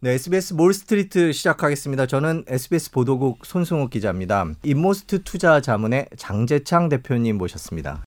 [0.00, 2.06] 네, SBS 몰스트리트 시작하겠습니다.
[2.06, 4.46] 저는 SBS 보도국 손승욱 기자입니다.
[4.62, 8.04] 인모스트 투자 자문의 장재창 대표님 모셨습니다.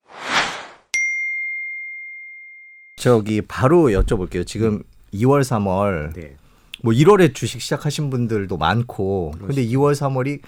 [2.95, 4.47] 저기 바로 여쭤볼게요.
[4.47, 4.83] 지금
[5.13, 6.37] 2월, 3월 네.
[6.81, 10.39] 뭐 1월에 주식 시작하신 분들도 많고 근데 2월, 3월이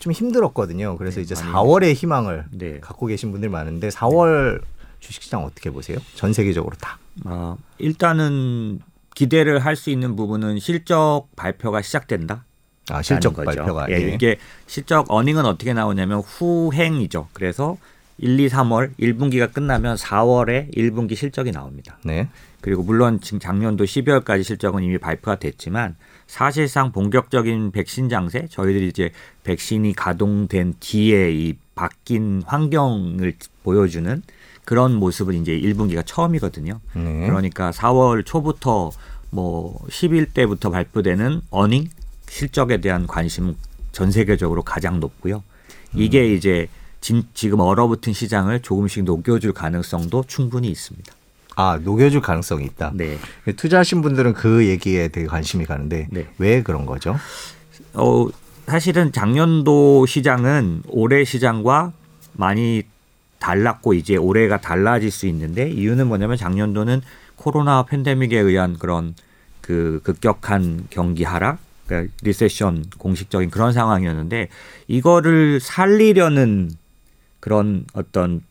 [0.00, 0.96] 좀 힘들었거든요.
[0.98, 2.80] 그래서 네, 이제 많이 4월에 희망을 네.
[2.80, 4.60] 갖고 계신 분들 많은데 4월
[4.98, 5.98] 주식시장 어떻게 보세요?
[6.16, 6.98] 전 세계적으로 다.
[7.24, 8.80] 어, 일단은
[9.18, 12.44] 기대를 할 수 있는 부분은 실적 발표가 시작된다.
[12.88, 13.34] 아, 실적.
[13.34, 14.14] 발표가 예, 예.
[14.14, 14.36] 이게
[14.68, 17.28] 실적 어닝은 어떻게 나오냐면 후행이죠.
[17.32, 17.76] 그래서
[18.18, 21.98] 1, 2, 3월 1분기가 끝나면 4월에 1분기 실적이 나옵니다.
[22.04, 22.28] 네.
[22.60, 25.96] 그리고 물론 지금 작년도 12월까지 실적은 이미 발표가 됐지만
[26.28, 29.10] 사실상 본격적인 백신 장세 저희들이 이제
[29.42, 34.22] 백신이 가동된 뒤에 이 바뀐 환경을 보여주는
[34.68, 36.78] 그런 모습은 이제 1분기가 처음이거든요.
[36.92, 37.26] 네.
[37.26, 38.90] 그러니까 4월 초부터
[39.30, 41.88] 뭐 10일 때부터 발표되는 어닝
[42.28, 43.56] 실적에 대한 관심은
[43.92, 45.42] 전 세계적으로 가장 높고요.
[45.94, 46.68] 이게 이제
[47.00, 51.14] 진, 지금 얼어붙은 시장을 조금씩 녹여줄 가능성도 충분히 있습니다.
[51.56, 52.92] 아, 녹여줄 가능성이 있다.
[52.94, 53.16] 네.
[53.56, 56.26] 투자하신 분들은 그 얘기에 되게 관심이 가는데 네.
[56.36, 57.16] 왜 그런 거죠?
[57.94, 58.26] 어,
[58.66, 61.94] 사실은 작년도 시장은 올해 시장과
[62.34, 62.82] 많이
[63.38, 67.02] 달랐고 이제 올해가 달라질 수 있는데 이유는 뭐냐면 작년도는
[67.36, 69.14] 코로나 팬데믹에 의한 그런
[69.60, 74.48] 그 급격한 경기 하락, 그러니까 리세션 공식적인 그런 상황이었는데
[74.86, 76.70] 이거를 살리려는
[77.40, 78.42] 그런 어떤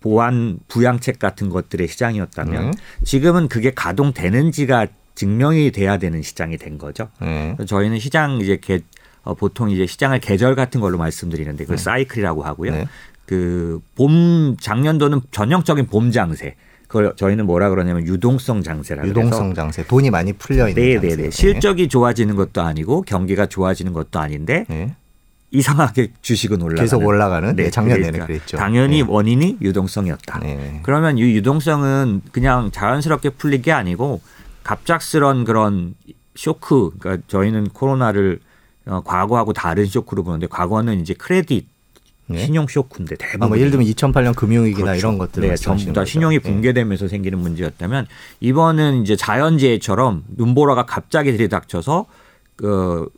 [0.00, 2.78] 보완 부양책 같은 것들의 시장이었다면 네.
[3.04, 7.08] 지금은 그게 가동되는지가 증명이 돼야 되는 시장이 된 거죠.
[7.20, 7.54] 네.
[7.56, 8.80] 그래서 저희는 시장 이제 개,
[9.22, 12.70] 어, 보통 이제 시장을 계절 같은 걸로 말씀드리는데 그 사이클이라고 하고요.
[12.72, 12.86] 네.
[13.26, 16.54] 그 봄 작년도는 전형적인 봄 장세.
[16.86, 21.08] 그걸 저희는 뭐라 그러냐면 유동성 장세라고 유동성 장세, 돈이 많이 풀려 있는 장세.
[21.08, 21.30] 네네네.
[21.30, 24.94] 실적이 좋아지는 것도 아니고 경기가 좋아지는 것도 아닌데 네.
[25.50, 26.82] 이상하게 주식은 올라가는.
[26.84, 27.56] 계속 올라가는.
[27.56, 28.56] 네, 작년 내내 그러니까 그랬죠.
[28.56, 29.08] 당연히 네.
[29.08, 30.38] 원인이 유동성이었다.
[30.40, 30.80] 네.
[30.84, 34.20] 그러면 이 유동성은 그냥 자연스럽게 풀린 게 아니고
[34.62, 35.94] 갑작스런 그런
[36.36, 36.90] 쇼크.
[36.98, 38.38] 그러니까 저희는 코로나를
[38.86, 41.66] 어, 과거하고 다른 쇼크로 보는데 과거는 이제 크레딧
[42.28, 42.44] 네.
[42.44, 44.98] 신용 쇼크인데 아, 대부분 뭐 예를 들면 2008년 금융위기나 그렇죠.
[44.98, 48.06] 이런 것들 네, 전부 다 신용이 붕괴되면서 생기는 문제였다면
[48.40, 52.06] 이번은 이제 자연재해처럼 눈보라가 갑자기 들이닥쳐서
[52.56, 53.08] 그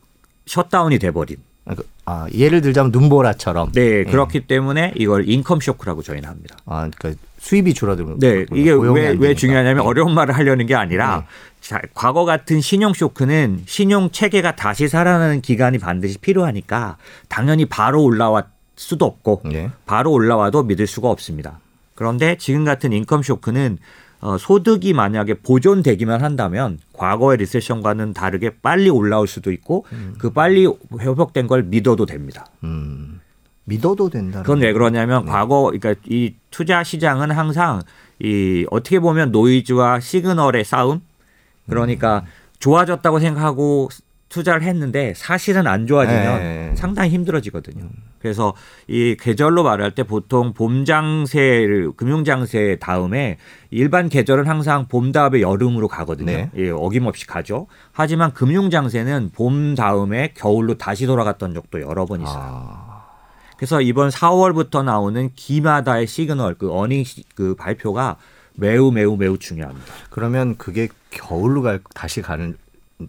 [0.47, 1.37] 셧다운이 돼버린.
[1.65, 3.73] 아, 그, 아, 예를 들자면 눈보라처럼.
[3.73, 6.57] 네, 그렇기 때문에 이걸 income 쇼크라고 저희는 합니다.
[6.65, 8.19] 아, 그러니까 수입이 줄어들고.
[8.19, 9.35] 네, 이게 왜, 안 왜.
[9.35, 11.27] 중요하냐면 어려운 말을 하려는 게 아니라 네.
[11.61, 16.97] 자, 과거 같은 신용 쇼크는 신용 체계가 다시 살아나는 기간이 반드시 필요하니까
[17.29, 19.71] 당연히 바로 올라왔 수도 없고 네.
[19.87, 21.61] 바로 올라와도 믿을 수가 없습니다.
[21.95, 23.79] 그런데 지금 같은 인컴 쇼크는
[24.21, 29.85] 어, 소득이 만약에 보존되기만 한다면 과거의 리세션과는 다르게 빨리 올라올 수도 있고
[30.19, 30.67] 그 빨리
[30.99, 32.47] 회복된 걸 믿어도 됩니다.
[32.65, 33.21] 음.
[33.65, 34.43] 믿어도 된다.
[34.43, 37.83] 그건 왜 그러냐면 과거 그러니까 이 투자 시장은 항상
[38.19, 41.03] 이 어떻게 보면 노이즈와 시그널의 싸움
[41.69, 42.25] 그러니까
[42.59, 43.91] 좋아졌다고 생각하고
[44.29, 46.73] 투자를 했는데 사실은 안 좋아지면 네.
[46.77, 47.89] 상당히 힘들어지거든요.
[48.21, 48.53] 그래서
[48.87, 53.39] 이 계절로 말할 때 보통 봄 장세를 금융 장세 다음에
[53.71, 56.27] 일반 계절은 항상 봄 다음에 여름으로 가거든요.
[56.27, 56.51] 네.
[56.57, 57.69] 예, 어김없이 가죠.
[57.93, 62.37] 하지만 금융 장세는 봄 다음에 겨울로 다시 돌아갔던 적도 여러 번 있어요.
[62.39, 63.05] 아,
[63.57, 68.17] 그래서 이번 4월부터 나오는 기마다의 시그널 그 earning 시- 그 발표가
[68.55, 69.87] 매우 매우 매우 중요합니다.
[70.11, 72.57] 그러면 그게 겨울로 갈 다시 가는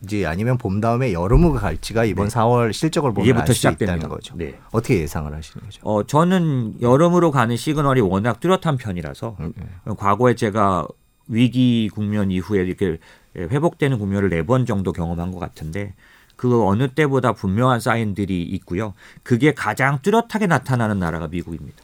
[0.08, 3.96] 지 아니면 봄 다음에 여름으로 갈지가 이번 4월 실적을 보면 이제부터 알수 시작됩니다.
[3.96, 4.36] 있다는 거죠.
[4.38, 4.60] 네.
[4.72, 5.82] 어떻게 예상을 하시는 거죠?
[5.84, 9.66] 어 저는 여름으로 가는 시그널이 워낙 뚜렷한 편이라서 음, 네.
[9.98, 10.88] 과거에 제가
[11.28, 12.98] 위기 국면 이후에 이렇게
[13.36, 15.94] 회복되는 국면을 네 번 정도 경험한 것 같은데
[16.36, 18.94] 그 어느 때보다 분명한 사인들이 있고요.
[19.24, 21.78] 그게 가장 뚜렷하게 나타나는 나라가 미국입니다.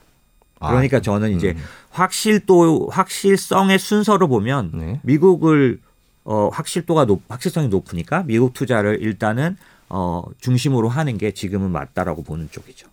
[0.60, 1.56] 아, 그러니까 저는 이제
[1.90, 5.00] 확실도 확실성의 순서로 보면 네.
[5.04, 5.80] 미국을
[6.26, 9.58] 어 확실도가 높 확실성이 높으니까 미국 투자를 일단은
[9.90, 12.88] 어 중심으로 하는 게 지금은 맞다라고 보는 쪽이죠.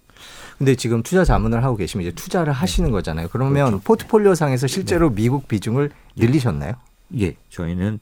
[0.59, 3.29] 근데 지금 투자 자문을 하고 계시면 이제 투자를 하시는 거잖아요.
[3.33, 3.83] 그러면 그렇죠.
[3.85, 6.75] 포트폴리오 상에서 실제로 미국 비중을 늘리셨나요?
[7.19, 7.99] 예, 저희는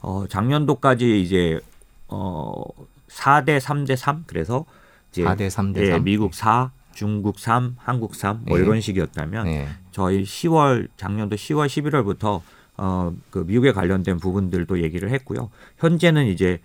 [0.00, 1.60] 어 작년도까지 이제
[2.08, 2.62] 어
[3.08, 4.64] 4대 3대 3 그래서
[5.12, 6.04] 이제 4대 3대 예, 3.
[6.04, 8.54] 미국 4, 중국 3, 한국 3뭐 네.
[8.54, 9.68] 이런 식이었다면 네.
[9.90, 12.40] 저희 10월 작년도 10월 11월부터
[12.80, 15.50] 어 그 미국에 관련된 부분들도 얘기를 했고요.
[15.78, 16.60] 현재는 이제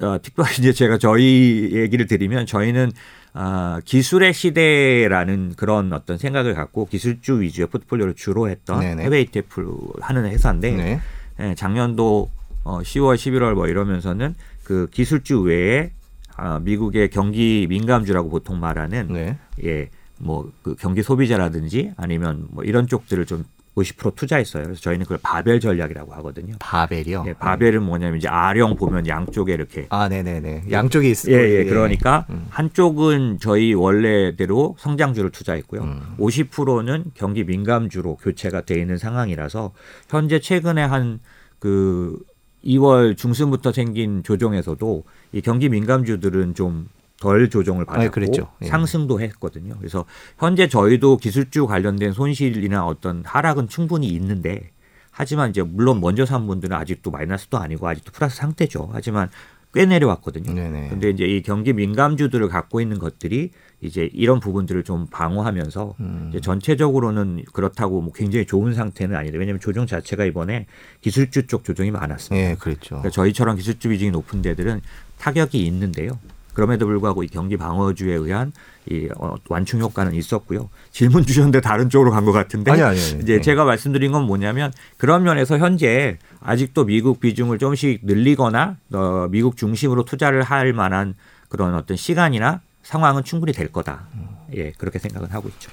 [0.00, 2.92] 어, 특별히 이제 제가 저희 얘기를 드리면 저희는
[3.34, 9.04] 아, 기술의 시대라는 그런 어떤 생각을 갖고 기술주 위주의 포트폴리오를 주로 했던 네네.
[9.04, 11.00] 해외 ETF 하는 회사인데 네.
[11.40, 12.30] 예, 작년도
[12.64, 14.34] 어, 10월, 11월 뭐 이러면서는
[14.64, 15.92] 그 기술주 외에
[16.36, 19.38] 아, 미국의 경기 민감주라고 보통 말하는 네.
[19.64, 19.88] 예,
[20.18, 23.44] 뭐 그 경기 소비자라든지 아니면 뭐 이런 쪽들을 좀
[23.76, 24.64] 50% 투자했어요.
[24.64, 26.54] 그래서 저희는 그걸 바벨 전략이라고 하거든요.
[26.60, 27.24] 바벨이요.
[27.26, 30.62] 예, 바벨은 뭐냐면 이제 아령 보면 양쪽에 이렇게 아, 네, 네, 네.
[30.70, 31.64] 양쪽에 있 예, 예.
[31.64, 32.46] 그러니까 음.
[32.50, 35.82] 한쪽은 저희 원래대로 성장주를 투자했고요.
[35.82, 36.00] 음.
[36.18, 39.72] 50%는 경기 민감주로 교체가 돼 있는 상황이라서
[40.10, 41.20] 현재 최근에 한
[41.62, 42.18] 그
[42.64, 46.88] 2월 중순부터 생긴 조정에서도 이 경기 민감주들은 좀
[47.22, 48.52] 덜 조정을 받았고 아.
[48.62, 48.66] 예.
[48.66, 49.76] 상승도 했거든요.
[49.78, 50.04] 그래서
[50.38, 54.70] 현재 저희도 기술주 관련된 손실이나 어떤 하락은 충분히 있는데
[55.12, 58.90] 하지만 이제 물론 먼저 산 분들은 아직도 마이너스도 아니고 아직도 플러스 상태죠.
[58.92, 59.28] 하지만
[59.72, 60.52] 꽤 내려왔거든요.
[60.52, 60.88] 네네.
[60.90, 66.26] 근데 이제 이 경기 민감주들을 갖고 있는 것들이 이제 이런 부분들을 좀 방어하면서 음.
[66.30, 69.38] 이제 전체적으로는 그렇다고 뭐 굉장히 좋은 상태는 아니다.
[69.38, 70.66] 왜냐하면 조정 자체가 이번에
[71.00, 72.50] 기술주 쪽 조정이 많았습니다.
[72.50, 72.96] 예, 그랬죠.
[72.96, 74.80] 그러니까 저희처럼 기술주 비중이 높은 데들은
[75.18, 76.18] 타격이 있는데요.
[76.52, 78.52] 그럼에도 불구하고 이 경기 방어주에 의한
[78.90, 80.68] 이 어, 완충 효과는 있었고요.
[80.90, 83.22] 질문 주셨는데 다른 쪽으로 간 것 같은데 아니, 아니, 아니.
[83.22, 83.40] 이제 네.
[83.40, 90.04] 제가 말씀드린 건 뭐냐면 그런 면에서 현재 아직도 미국 비중을 좀씩 늘리거나 어, 미국 중심으로
[90.04, 91.14] 투자를 할 만한
[91.48, 94.06] 그런 어떤 시간이나 상황은 충분히 될 거다.
[94.54, 95.70] 예, 그렇게 생각은 하고 있죠.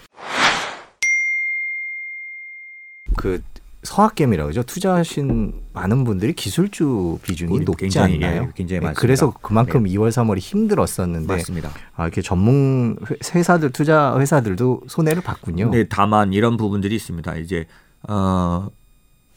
[3.18, 3.42] 그
[3.84, 4.64] 서학개미라고 그러죠.
[4.64, 8.42] 투자하신 많은 분들이 기술주 비중이 높지 굉장히, 않나요?
[8.44, 9.00] 예, 굉장히 네, 많습니다.
[9.02, 11.72] 그래서 그만큼 2월, 3월이 힘들었었는데 맞습니다.
[11.96, 15.70] 아, 이렇게 전문 회- 회사들 투자 회사들도 손해를 봤군요.
[15.72, 17.38] 네, 다만 이런 부분들이 있습니다.
[17.38, 17.66] 이제
[18.04, 18.68] 어,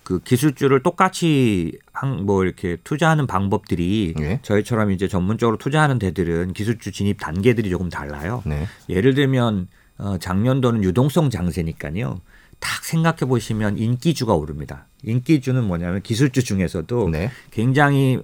[0.02, 4.40] 그 기술주를 똑같이 한, 뭐 이렇게 투자하는 방법들이 예.
[4.42, 8.42] 저희처럼 이제 전문적으로 투자하는 데들은 기술주 진입 단계들이 조금 달라요.
[8.44, 8.66] 네.
[8.88, 9.68] 예를 들면
[9.98, 12.20] 어, 작년도는 유동성 장세니까요.
[12.62, 14.86] 딱 생각해 보시면 인기주가 오릅니다.
[15.02, 17.30] 인기주는 뭐냐면 기술주 중에서도 네.
[17.50, 18.20] 굉장히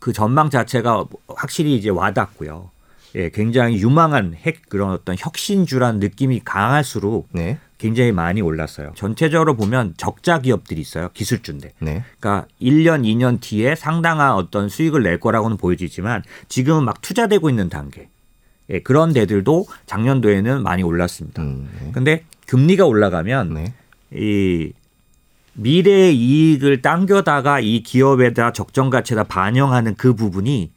[0.00, 2.70] 그 전망 자체가 확실히 이제 와닿고요.
[3.14, 7.58] 예, 굉장히 유망한 핵 그런 어떤 혁신주란 느낌이 강할수록 네.
[7.76, 8.92] 굉장히 많이 올랐어요.
[8.94, 11.10] 전체적으로 보면 적자 기업들이 있어요.
[11.12, 11.74] 기술주인데.
[11.80, 12.02] 네.
[12.18, 18.08] 그러니까 1년, 2년 뒤에 상당한 어떤 수익을 낼 거라고는 보여지지만 지금은 막 투자되고 있는 단계.
[18.70, 21.42] 예, 그런 데들도 작년도에는 많이 올랐습니다.
[21.42, 21.90] 음, 네.
[21.92, 23.74] 근데 금리가 올라가면 네.
[24.14, 24.72] 이
[25.54, 30.72] 미래의 이익을 당겨다가 이 기업에다 적정 가치에다 반영하는 그 부분이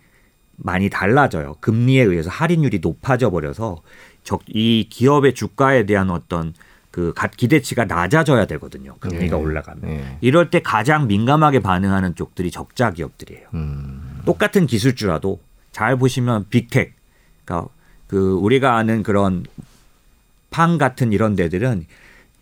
[0.57, 1.55] 많이 달라져요.
[1.59, 3.81] 금리에 의해서 할인율이 높아져 버려서
[4.23, 6.53] 적, 이 기업의 주가에 대한 어떤
[6.91, 8.95] 그 가- 기대치가 낮아져야 되거든요.
[8.99, 9.43] 금리가 네.
[9.43, 9.81] 올라가면.
[9.83, 10.17] 네.
[10.21, 13.47] 이럴 때 가장 민감하게 반응하는 쪽들이 적자 기업들이에요.
[13.53, 14.21] 음.
[14.25, 15.39] 똑같은 기술주라도
[15.73, 16.94] 잘 보시면 Big Tech,
[17.43, 17.69] 그러니까
[18.07, 19.45] 그 우리가 아는 그런
[20.51, 21.85] FANG 같은 이런 데들은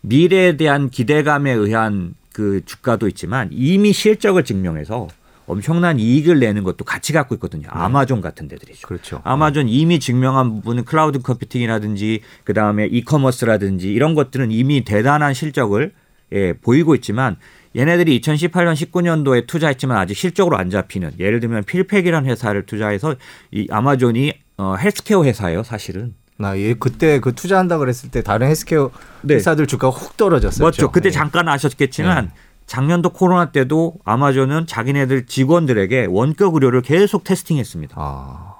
[0.04, 5.08] 미래에 대한 기대감에 의한 그 주가도 있지만 이미 실적을 증명해서
[5.46, 7.68] 엄청난 이익을 내는 것도 같이 갖고 있거든요.
[7.70, 8.86] 아마존 같은 데들이죠.
[8.86, 9.20] 그렇죠.
[9.24, 15.92] 아마존 이미 증명한 부분은 cloud computing이라든지 그 다음에 e-commerce라든지 이런 것들은 이미 대단한 실적을
[16.32, 17.36] 예, 보이고 있지만
[17.76, 23.14] 얘네들이 2018년 19년도에 투자했지만 아직 실적으로 안 잡히는 예를 들면 PillPack이라는 회사를 투자해서
[23.52, 26.14] 이 아마존이 어, 헬스케어 회사예요, 사실은.
[26.36, 28.90] 나 예, 그때 그 투자한다 그랬을 때 다른 헬스케어
[29.22, 29.34] 네.
[29.34, 30.64] 회사들 주가가 훅 떨어졌었죠.
[30.64, 30.90] 맞죠.
[30.90, 31.12] 그때 네.
[31.12, 32.30] 잠깐 아셨겠지만 네.
[32.66, 37.94] 작년도 코로나 때도 아마존은 자기네들 직원들에게 원격 의료를 계속 테스팅했습니다.
[37.98, 38.54] 아.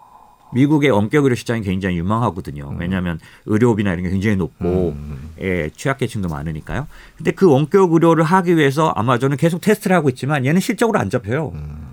[0.53, 2.77] 미국의 원격 의료 시장이 굉장히 유망하거든요.
[2.79, 5.31] 왜냐하면 의료비나 이런 게 굉장히 높고 음.
[5.41, 6.87] 예, 취약계층도 많으니까요.
[7.17, 11.51] 근데 그 원격 의료를 하기 위해서 아마존은 계속 테스트를 하고 있지만 얘는 실적으로 안 잡혀요.
[11.53, 11.84] 왜냐면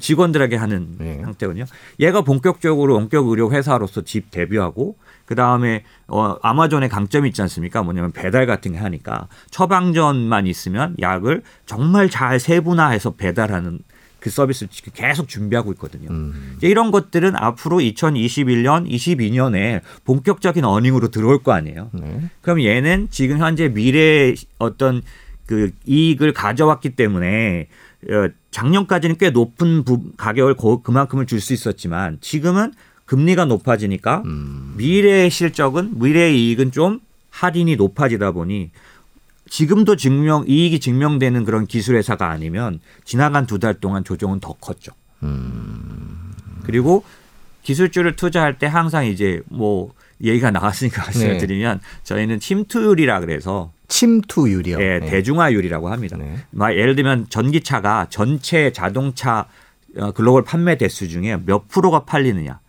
[0.00, 1.20] 직원들에게 하는 네.
[1.22, 1.64] 상태거든요.
[1.98, 7.82] 얘가 본격적으로 원격 의료 회사로서 집 데뷔하고 그 다음에 어, 아마존의 강점이 있지 않습니까?
[7.82, 13.78] 뭐냐면 배달 같은 게 하니까 처방전만 있으면 약을 정말 잘 세분화해서 배달하는
[14.20, 16.10] 그 서비스를 계속 준비하고 있거든요.
[16.10, 16.54] 음.
[16.56, 21.90] 이제 이런 것들은 앞으로 2021년, 22년에 본격적인 어닝으로 들어올 거 아니에요.
[21.92, 22.20] 네.
[22.42, 25.02] 그럼 얘는 지금 현재 미래의 어떤
[25.46, 27.89] 그 이익을 가져왔기 때문에 어,
[28.50, 32.72] 작년까지는 꽤 높은 부, 가격을 고- 그만큼을 줄 수 있었지만 지금은
[33.06, 34.74] 금리가 높아지니까 음.
[34.76, 38.70] 미래의 실적은 미래의 이익은 좀 할인이 높아지다 보니
[39.48, 44.92] 지금도 증명 이익이 증명되는 그런 기술 회사가 아니면 지나간 두 달 동안 조정은 더 컸죠.
[45.24, 46.32] 음.
[46.64, 47.04] 그리고
[47.62, 54.78] 기술주를 투자할 때 항상 이제 뭐 얘기가 나왔으니까 말씀드리면 저희는 침투율이라 그래서 침투율이요.
[54.80, 55.06] 예, 네.
[55.10, 56.16] 대중화율이라고 합니다.
[56.16, 56.36] 네.
[56.50, 59.46] 막 예를 들면 전기차가 전체 자동차
[59.96, 62.60] 어, 글로벌 판매 대수 중에 몇 프로가 팔리느냐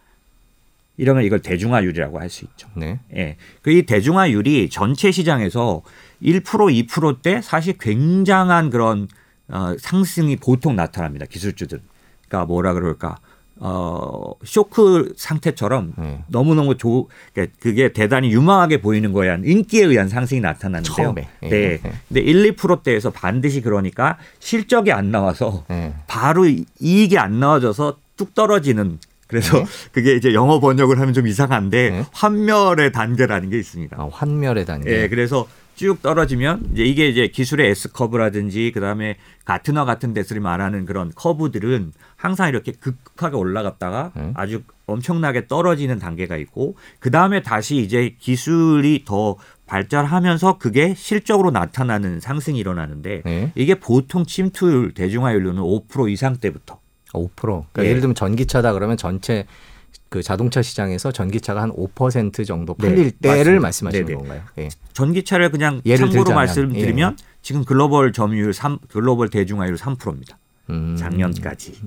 [0.98, 2.68] 이러면 이걸 대중화율이라고 할 수 있죠.
[2.76, 3.00] 네.
[3.16, 3.38] 예.
[3.62, 5.82] 그 이 대중화율이 전체 시장에서
[6.22, 6.44] 1%
[6.88, 9.08] 2%대 사실 굉장한 그런
[9.48, 11.26] 어, 상승이 보통 나타납니다.
[11.30, 11.82] 기술주들.
[12.28, 13.18] 그러니까 뭐라 그럴까?
[13.64, 16.24] 어 쇼크 상태처럼 네.
[16.28, 20.96] 너무 너무 조 그러니까 그게 대단히 유망하게 보이는 거에 한 인기에 의한 상승이 나타나는데요.
[20.96, 21.28] 처음에.
[21.44, 21.50] 예.
[21.50, 21.56] 네.
[21.58, 21.80] 예.
[22.08, 25.94] 근데 1, 2%대에서 반드시 그러니까 실적이 안 나와서 네.
[26.08, 29.66] 바로 이- 이익이 안 나와져서 뚝 떨어지는 그래서 네.
[29.92, 32.06] 그게 이제 영어 번역을 하면 좀 이상한데 네.
[32.14, 33.96] 환멸의 단계라는 게 있습니다.
[33.98, 35.04] 아, 환멸의 단계.
[35.04, 40.86] 예, 그래서 쭉 떨어지면 이제 이게 이제 기술의 S 커브라든지 그다음에 가트너 같은 데서 말하는
[40.86, 44.32] 그런 커브들은 항상 이렇게 급하게 올라갔다가 네.
[44.36, 52.60] 아주 엄청나게 떨어지는 단계가 있고 그다음에 다시 이제 기술이 더 발전하면서 그게 실적으로 나타나는 상승이
[52.60, 53.52] 일어나는데 네.
[53.56, 56.80] 이게 보통 침투율 대중화율로는 5% 이상 때부터
[57.14, 57.30] 5%.
[57.36, 57.90] 그러니까 예.
[57.90, 59.46] 예를 들면 전기차다 그러면 전체
[60.12, 63.62] 그 자동차 시장에서 전기차가 한 5% 정도 팔릴 네, 때를.
[63.62, 64.18] 말씀하시는 네네.
[64.18, 64.42] 건가요?
[64.58, 64.68] 예.
[64.92, 70.38] 전기차를 그냥 예를 참고로 말씀드리면 지금 글로벌 점유율 3 글로벌 대중화율 3%입니다.
[70.70, 70.98] 음.
[70.98, 71.80] 작년까지.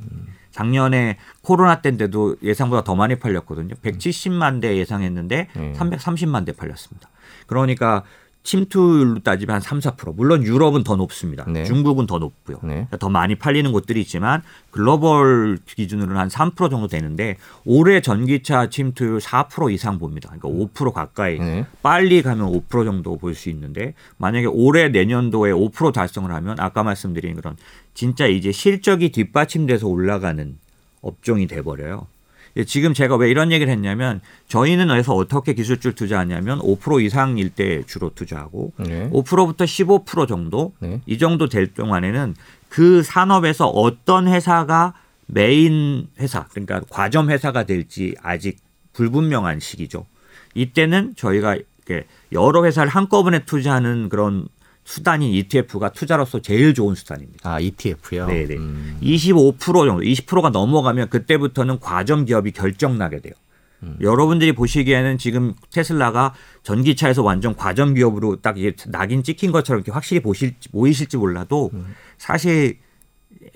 [0.52, 3.74] 작년에 코로나 때인데도 예상보다 더 많이 팔렸거든요.
[3.84, 5.74] 170만 대 예상했는데 음.
[5.76, 7.10] 330만 대 팔렸습니다.
[7.46, 8.04] 그러니까
[8.44, 10.14] 침투율로 따지면 한 3, 4%.
[10.14, 11.44] 물론 유럽은 더 높습니다.
[11.48, 11.64] 네.
[11.64, 12.58] 중국은 더 높고요.
[12.62, 12.86] 네.
[13.00, 19.72] 더 많이 팔리는 곳들이 있지만 글로벌 기준으로는 한 3% 정도 되는데 올해 전기차 침투율 4%
[19.72, 20.30] 이상 봅니다.
[20.38, 21.64] 그러니까 5% 가까이 네.
[21.82, 27.34] 빨리 가면 5% 정도 볼 수 있는데 만약에 올해 내년도에 5% 달성을 하면 아까 말씀드린
[27.34, 27.56] 그런
[27.94, 30.56] 진짜 이제 실적이 뒷받침돼서 올라가는
[31.00, 32.06] 업종이 돼 버려요.
[32.56, 37.82] 예, 지금 제가 왜 이런 얘기를 했냐면 저희는 그래서 어떻게 기술줄 투자하냐면 5% 이상일 때
[37.86, 39.10] 주로 투자하고 네.
[39.10, 41.00] 5%부터 15% 정도 네.
[41.06, 42.34] 이 정도 될 동안에는
[42.68, 44.94] 그 산업에서 어떤 회사가
[45.26, 48.58] 메인 회사 그러니까 과점 회사가 될지 아직
[48.92, 50.06] 불분명한 시기죠.
[50.54, 54.46] 이때는 저희가 이렇게 여러 회사를 한꺼번에 투자하는 그런
[54.84, 57.54] 수단인 ETF가 투자로서 제일 좋은 수단입니다.
[57.54, 58.26] 아, ETF요.
[58.26, 58.56] 네네.
[58.56, 58.98] 음.
[59.02, 63.34] 25% 정도, 20%가 넘어가면 그때부터는 과점 기업이 결정나게 돼요.
[64.00, 70.20] 여러분들이 보시기에는 지금 테슬라가 전기차에서 완전 과점 기업으로 딱 이게 낙인 찍힌 것처럼 이렇게 확실히
[70.20, 71.70] 보실 보이실지 몰라도
[72.16, 72.78] 사실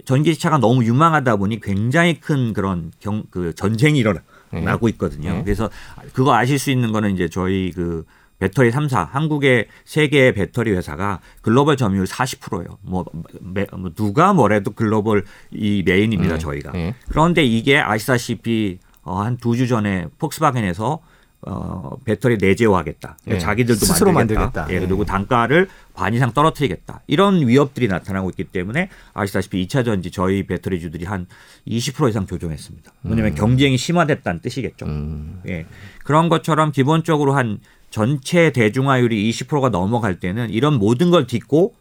[0.04, 5.32] 전기차가 너무 유망하다 보니 굉장히 큰 그런 경, 그 전쟁이 일어나고 있거든요.
[5.32, 5.44] 네.
[5.44, 5.70] 그래서
[6.12, 8.04] 그거 아실 수 있는 거는 이제 저희 그
[8.38, 12.78] 배터리 3사 한국의 세 개의 배터리 회사가 글로벌 점유율 40%예요.
[12.82, 13.04] 뭐,
[13.40, 16.38] 매- 뭐 누가 뭐래도 글로벌 이 메인입니다, 네.
[16.38, 16.72] 저희가.
[16.72, 16.94] 네.
[17.08, 21.00] 그런데 이게 아시다시피 어, 한 두 주 전에 폭스바겐에서
[21.42, 23.16] 어, 배터리 내재화하겠다.
[23.22, 23.38] 그러니까 네.
[23.38, 24.44] 자기들도 스스로 만들겠다.
[24.46, 24.74] 만들겠다.
[24.74, 24.86] 예, 네.
[24.86, 27.02] 그리고 단가를 반 이상 떨어뜨리겠다.
[27.06, 31.26] 이런 위협들이 나타나고 있기 때문에 아시다시피 2차 전지 저희 배터리주들이 한
[31.68, 32.92] 20% 이상 조정했습니다.
[33.04, 34.86] 왜냐하면 경쟁이 심화됐다는 뜻이겠죠.
[34.86, 35.40] 음.
[35.48, 35.66] 예.
[36.04, 41.74] 그런 것처럼 기본적으로 한 전체 대중화율이 20%가 넘어갈 때는 이런 모든 걸 딛고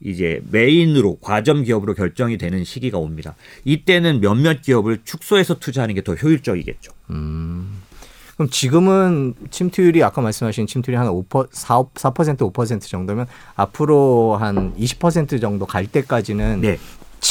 [0.00, 3.36] 이제 메인으로 과점 기업으로 결정이 되는 시기가 옵니다.
[3.64, 6.92] 이때는 몇몇 기업을 축소해서 투자하는 게 더 효율적이겠죠.
[7.06, 15.40] 그럼 지금은 침투율이 아까 말씀하신 침투율이 한 5%, 4, 4% 5% 정도면 앞으로 한 20%
[15.40, 16.78] 정도 갈 때까지는 네.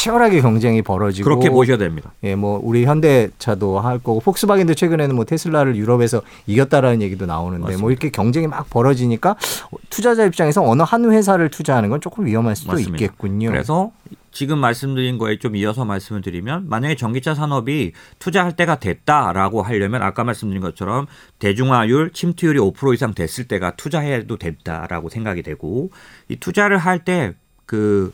[0.02, 2.12] 치열하게 경쟁이 벌어지고 그렇게 보셔야 됩니다.
[2.24, 7.68] 예, 뭐 우리 현대차도 할 거고 폭스바겐도 최근에는 뭐 테슬라를 유럽에서 이겼다라는 얘기도 나오는데 뭐
[7.68, 7.90] 맞습니다.
[7.90, 9.36] 이렇게 경쟁이 막 벌어지니까
[9.90, 12.96] 투자자 입장에서 어느 한 회사를 투자하는 건 조금 위험할 수도 맞습니다.
[12.96, 13.48] 있겠군요.
[13.48, 13.92] 그래서
[14.32, 20.24] 지금 말씀드린 거에 좀 이어서 말씀을 드리면 만약에 전기차 산업이 투자할 때가 됐다라고 하려면 아까
[20.24, 21.06] 말씀드린 것처럼
[21.38, 25.90] 대중화율 침투율이 5% 이상 됐을 때가 투자해도 됐다라고 생각이 되고
[26.28, 27.34] 이 투자를 할 때
[27.66, 28.12] 그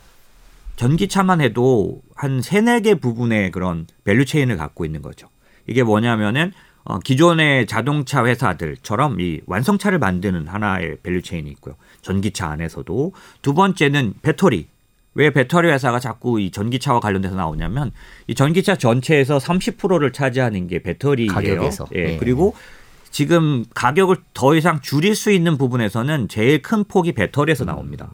[0.78, 5.28] 전기차만 해도 한 세네 개 부분의 그런 value chain을 갖고 있는 거죠.
[5.66, 6.52] 이게 뭐냐면은
[6.84, 11.74] 어, 기존의 자동차 회사들처럼 이 완성차를 만드는 하나의 value chain이 있고요.
[12.00, 14.68] 전기차 안에서도 두 번째는 배터리.
[15.14, 17.90] 왜 배터리 회사가 자꾸 이 전기차와 관련돼서 나오냐면
[18.28, 21.32] 이 전기차 전체에서 30%를 차지하는 게 배터리예요.
[21.32, 21.88] 가격에서.
[21.96, 22.12] 예.
[22.12, 22.16] 예.
[22.18, 22.54] 그리고
[23.10, 28.12] 지금 가격을 더 이상 줄일 수 있는 부분에서는 제일 큰 폭이 배터리에서 나옵니다.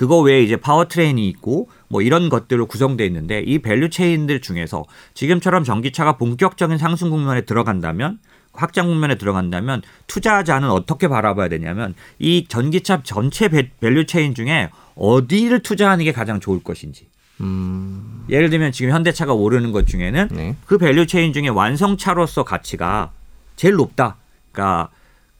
[0.00, 5.62] 그거 외에 이제 powertrain이 있고 뭐 이런 것들로 구성되어 있는데 이 value chain들 중에서 지금처럼
[5.62, 8.18] 전기차가 본격적인 상승 국면에 들어간다면
[8.54, 15.60] 확장 국면에 들어간다면 투자자는 어떻게 바라봐야 되냐면 이 전기차 전체 배- value chain 중에 어디를
[15.60, 17.06] 투자하는 게 가장 좋을 것인지.
[17.42, 20.56] 음, 예를 들면 지금 현대차가 오르는 것 중에는 네.
[20.64, 23.12] 그 value chain 중에 완성차로서 가치가
[23.56, 24.16] 제일 높다.
[24.50, 24.88] 그러니까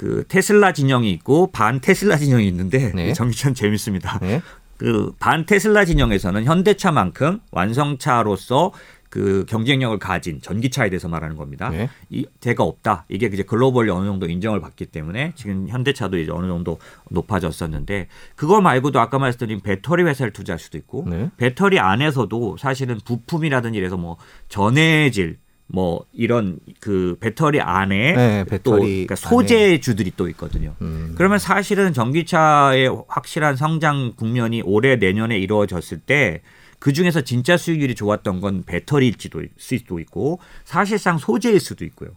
[0.00, 3.12] 그 테슬라 진영이 있고 반 테슬라 진영이 있는데 네.
[3.12, 4.18] 전기차는 재밌습니다.
[4.20, 4.40] 네.
[4.78, 8.72] 그반 테슬라 진영에서는 현대차만큼 완성차로서
[9.10, 11.68] 그 경쟁력을 가진 전기차에 대해서 말하는 겁니다.
[11.68, 11.90] 네.
[12.08, 13.04] 이 대가 없다.
[13.10, 16.78] 이게 이제 글로벌리 어느 정도 인정을 받기 때문에 지금 현대차도 이제 어느 정도
[17.10, 21.30] 높아졌었는데 그거 말고도 아까 말씀드린 배터리 회사를 투자할 수도 있고 네.
[21.36, 24.16] 배터리 안에서도 사실은 부품이라든지 이래서 뭐
[24.48, 25.36] 전해질
[25.72, 30.74] 뭐 이런 그 배터리 안에 네, 또 배터리 그러니까 소재주들이 또 있거든요.
[30.80, 31.14] 음.
[31.16, 36.42] 그러면 사실은 전기차의 확실한 성장 국면이 올해 내년에 이루어졌을 때
[36.80, 42.10] 그 중에서 진짜 수익률이 좋았던 건 배터리일지도 수도 있고 사실상 소재일 수도 있고요.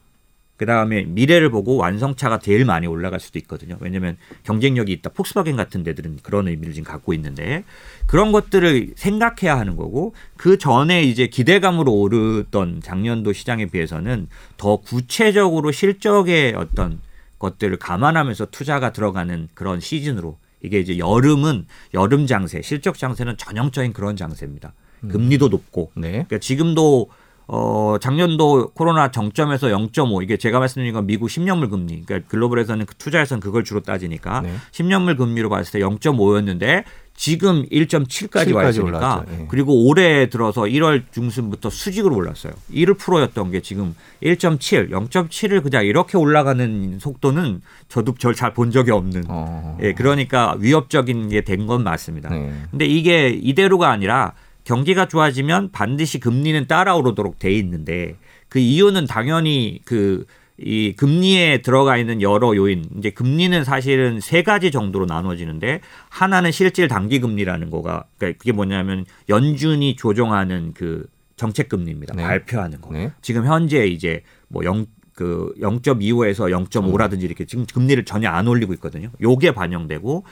[0.56, 3.78] 그 다음에 미래를 보고 완성차가 제일 많이 올라갈 수도 있거든요.
[3.80, 5.10] 왜냐하면 경쟁력이 있다.
[5.10, 7.64] 폭스바겐 같은 데들은 그런 의미를 지금 갖고 있는데
[8.06, 15.72] 그런 것들을 생각해야 하는 거고 그 전에 이제 기대감으로 오르던 작년도 시장에 비해서는 더 구체적으로
[15.72, 17.02] 실적의 어떤
[17.40, 24.16] 것들을 감안하면서 투자가 들어가는 그런 시즌으로 이게 이제 여름은 여름 장세, 실적 장세는 전형적인 그런
[24.16, 24.74] 장세입니다.
[25.10, 26.12] 금리도 높고 네.
[26.12, 27.10] 그러니까 지금도
[27.48, 32.02] 어 작년도 코로나 정점에서 0.5 이게 제가 말씀드린 건 미국 10년물 금리.
[32.06, 34.54] 그러니까 글로벌에서는 그 투자에서는 그걸 주로 따지니까 네.
[34.72, 36.84] 10년물 금리로 봤을 때 0.5였는데
[37.16, 39.26] 지금 1.7까지 와 있으니까.
[39.42, 39.46] 예.
[39.50, 42.54] 그리고 올해 들어서 1월 중순부터 수직으로 올랐어요.
[42.74, 49.26] 1%였던 게 지금 1.7, 0.7을 그냥 이렇게 올라가는 속도는 저도 절 잘 본 적이 없는.
[49.28, 49.78] 어.
[49.82, 52.30] 예, 그러니까 위협적인 게 된 건 맞습니다.
[52.30, 52.52] 네.
[52.72, 54.34] 근데 이게 이대로가 아니라
[54.64, 58.16] 경기가 좋아지면 반드시 금리는 따라오르도록 돼 있는데
[58.50, 60.26] 그 이유는 당연히 그
[60.58, 66.88] 이 금리에 들어가 있는 여러 요인 이제 금리는 사실은 세 가지 정도로 나눠지는데 하나는 실질
[66.88, 72.14] 단기 금리라는 거가 그러니까 그게 뭐냐면 연준이 조정하는 그 정책 금리입니다.
[72.16, 72.24] 네.
[72.24, 72.92] 발표하는 거.
[72.94, 73.12] 네.
[73.22, 79.10] 지금 현재 이제 뭐 0, 그 0.25에서 0.5라든지 이렇게 지금 금리를 전혀 안 올리고 있거든요.
[79.22, 80.24] 요게 반영되고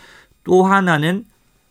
[0.43, 1.25] 또 하나는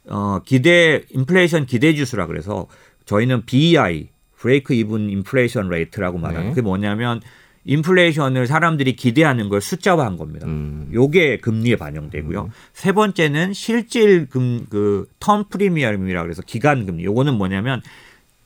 [0.09, 2.67] 어 기대 인플레이션 기대 지수라 그래서
[3.05, 6.49] 저희는 BEI break-even inflation rate라고 말하는 네.
[6.51, 7.21] 그게 뭐냐면
[7.65, 10.47] 인플레이션을 사람들이 기대하는 걸 숫자화한 겁니다.
[10.47, 10.89] 음.
[10.93, 12.51] 요게 금리에 반영되고요.
[12.73, 17.05] 세 번째는 실질 금 그 term premium이라 그래서 기간 금리.
[17.05, 17.83] 요거는 뭐냐면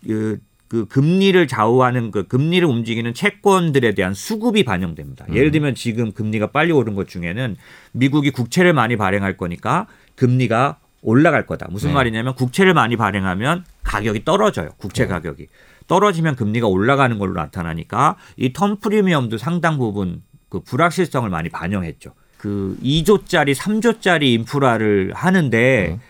[0.04, 5.26] 그, 그 금리를 좌우하는 그 금리를 움직이는 채권들에 대한 수급이 반영됩니다.
[5.32, 7.56] 예를 들면 지금 금리가 빨리 오른 것 중에는
[7.93, 9.86] 미국이 국채를 많이 발행할 거니까
[10.17, 11.69] 금리가 올라갈 거다.
[11.71, 11.95] 무슨 네.
[11.95, 14.71] 말이냐면 국채를 많이 발행하면 가격이 떨어져요.
[14.78, 15.47] 국채 가격이.
[15.86, 22.14] 떨어지면 금리가 올라가는 걸로 나타나니까 이턴 프리미엄도 상당 부분 그 불확실성을 많이 반영했죠.
[22.38, 26.00] 그 2조짜리, 3조짜리 인프라를 하는데 네.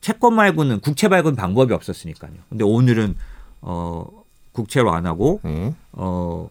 [0.00, 2.32] 채권 말고는 국채 말고는 방법이 없었으니까요.
[2.48, 3.16] 근데 오늘은
[3.60, 4.06] 어
[4.52, 5.74] 국채로 안 하고 네.
[5.92, 6.48] 어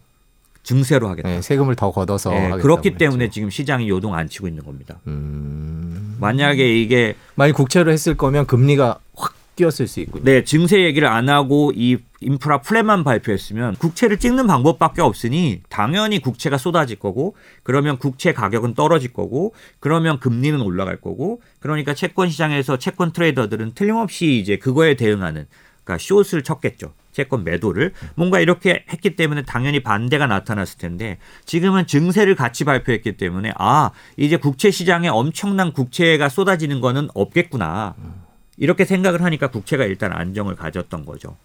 [0.66, 1.28] 증세로 하겠다.
[1.28, 2.98] 네, 세금을 더 걷어서 예, 하겠다고 그렇기 그랬죠.
[2.98, 4.98] 때문에 지금 시장이 요동 안 치고 있는 겁니다.
[5.06, 6.16] 음.
[6.20, 10.24] 만약에 이게 만약 국채로 했을 거면 금리가 확 뛰었을 수 있군요.
[10.24, 16.58] 네, 증세 얘기를 안 하고 이 인프라 플랜만 발표했으면 국채를 찍는 방법밖에 없으니 당연히 국채가
[16.58, 23.12] 쏟아질 거고 그러면 국채 가격은 떨어질 거고 그러면 금리는 올라갈 거고 그러니까 채권 시장에서 채권
[23.12, 25.46] 트레이더들은 틀림없이 이제 그거에 대응하는
[25.84, 26.92] 그러니까 숏을 쳤겠죠.
[27.16, 33.52] 채권 매도를 뭔가 이렇게 했기 때문에 당연히 반대가 나타났을 텐데 지금은 증세를 같이 발표했기 때문에
[33.56, 37.94] 아 이제 국채 시장에 엄청난 국채가 쏟아지는 거는 없겠구나
[38.58, 41.36] 이렇게 생각을 하니까 국채가 일단 안정을 가졌던 거죠.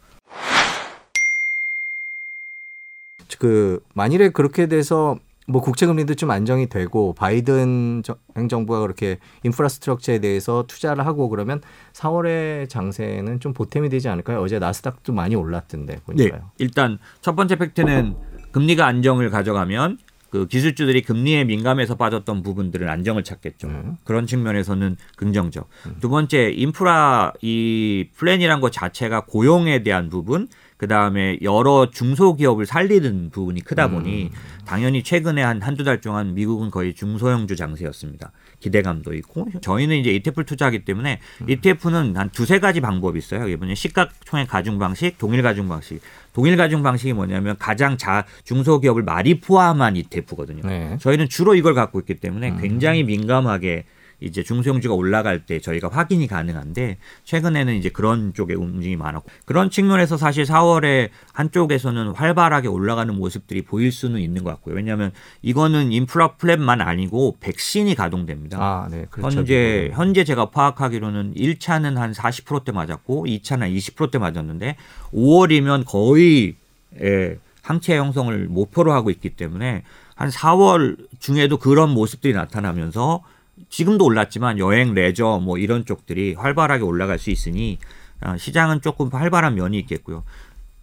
[3.39, 10.19] 그 만일에 그렇게 돼서 뭐 국채 금리도 좀 안정이 되고 바이든 저- 행정부가 그렇게 인프라스트럭처에
[10.19, 11.61] 대해서 투자를 하고 그러면
[11.93, 14.39] 4월의 장세는 좀 보탬이 되지 않을까요?
[14.41, 16.01] 어제 나스닥도 많이 올랐던데 네.
[16.05, 16.51] 보니까요.
[16.59, 18.15] 일단 첫 번째 팩트는
[18.51, 19.97] 금리가 안정을 가져가면
[20.29, 23.67] 그 기술주들이 금리에 민감해서 빠졌던 부분들은 안정을 찾겠죠.
[23.67, 23.97] 음.
[24.05, 25.67] 그런 측면에서는 긍정적.
[25.99, 30.47] 두 번째 인프라 이 플랜이란 것 자체가 고용에 대한 부분,
[30.81, 34.31] 그 다음에 여러 중소기업을 살리는 부분이 크다 보니
[34.65, 38.31] 당연히 최근에 한 한두 달 동안 미국은 거의 중소형주 장세였습니다.
[38.59, 43.47] 기대감도 있고 저희는 이제 ETF 투자하기 때문에 ETF는 한 두세 가지 방법이 있어요.
[43.47, 46.01] 이번에 시가총액 가중 방식, 동일 가중 방식.
[46.33, 50.63] 동일 가중 방식이 뭐냐면 가장 자 중소기업을 많이 포함한 ETF거든요.
[50.63, 50.97] 네.
[50.99, 53.85] 저희는 주로 이걸 갖고 있기 때문에 굉장히 민감하게
[54.21, 60.15] 이제 중소형주가 올라갈 때 저희가 확인이 가능한데 최근에는 이제 그런 쪽의 움직임이 많았고 그런 측면에서
[60.15, 64.75] 사실 4월에 한쪽에서는 활발하게 올라가는 모습들이 보일 수는 있는 것 같고요.
[64.75, 68.57] 왜냐하면 이거는 인프라 플랜만 아니고 백신이 가동됩니다.
[68.59, 69.07] 아, 네.
[69.09, 69.39] 그렇죠.
[69.39, 74.75] 현재 현재 제가 파악하기로는 1차는 한 40%대 맞았고 2차는 한 20%대 맞았는데
[75.13, 76.55] 5월이면 거의
[77.01, 79.83] 예, 항체 형성을 목표로 하고 있기 때문에
[80.15, 83.23] 한 4월 중에도 그런 모습들이 나타나면서
[83.69, 87.77] 지금도 올랐지만 여행 레저 뭐 이런 쪽들이 활발하게 올라갈 수 있으니
[88.19, 90.23] 아, 시장은 조금 활발한 면이 있겠고요.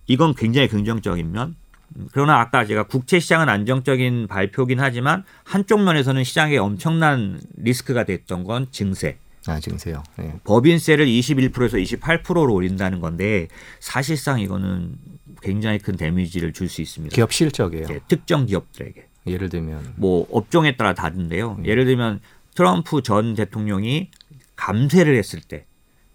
[0.07, 1.57] 이건 굉장히 긍정적인 면.
[1.97, 8.45] 음, 그러나 아까 제가 국채 시장은 안정적인 발표긴 하지만 한쪽 면에서는 시장에 엄청난 리스크가 됐던
[8.45, 9.17] 건 증세.
[9.47, 10.03] 아, 증세요.
[10.17, 10.35] 네.
[10.45, 13.49] 법인세를 21%에서 28%로 올린다는 건데
[13.81, 14.95] 사실상 이거는
[15.41, 17.15] 굉장히 큰 데미지를 줄 수 있습니다.
[17.15, 17.87] 기업 실적이에요.
[17.91, 19.07] 예, 특정 기업들에게.
[19.27, 21.59] 예를 들면 뭐 업종에 따라 다른데요.
[21.65, 22.21] 예를 들면
[22.59, 24.11] 트럼프 전 대통령이
[24.57, 25.65] 감세를 했을 때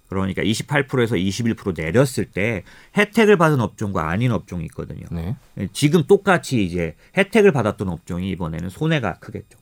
[0.09, 2.63] 그러니까 28%에서 21% 내렸을 때
[2.97, 5.05] 혜택을 받은 업종과 아닌 업종이 있거든요.
[5.09, 5.37] 네.
[5.71, 9.57] 지금 똑같이 이제 혜택을 받았던 업종이 이번에는 손해가 크겠죠.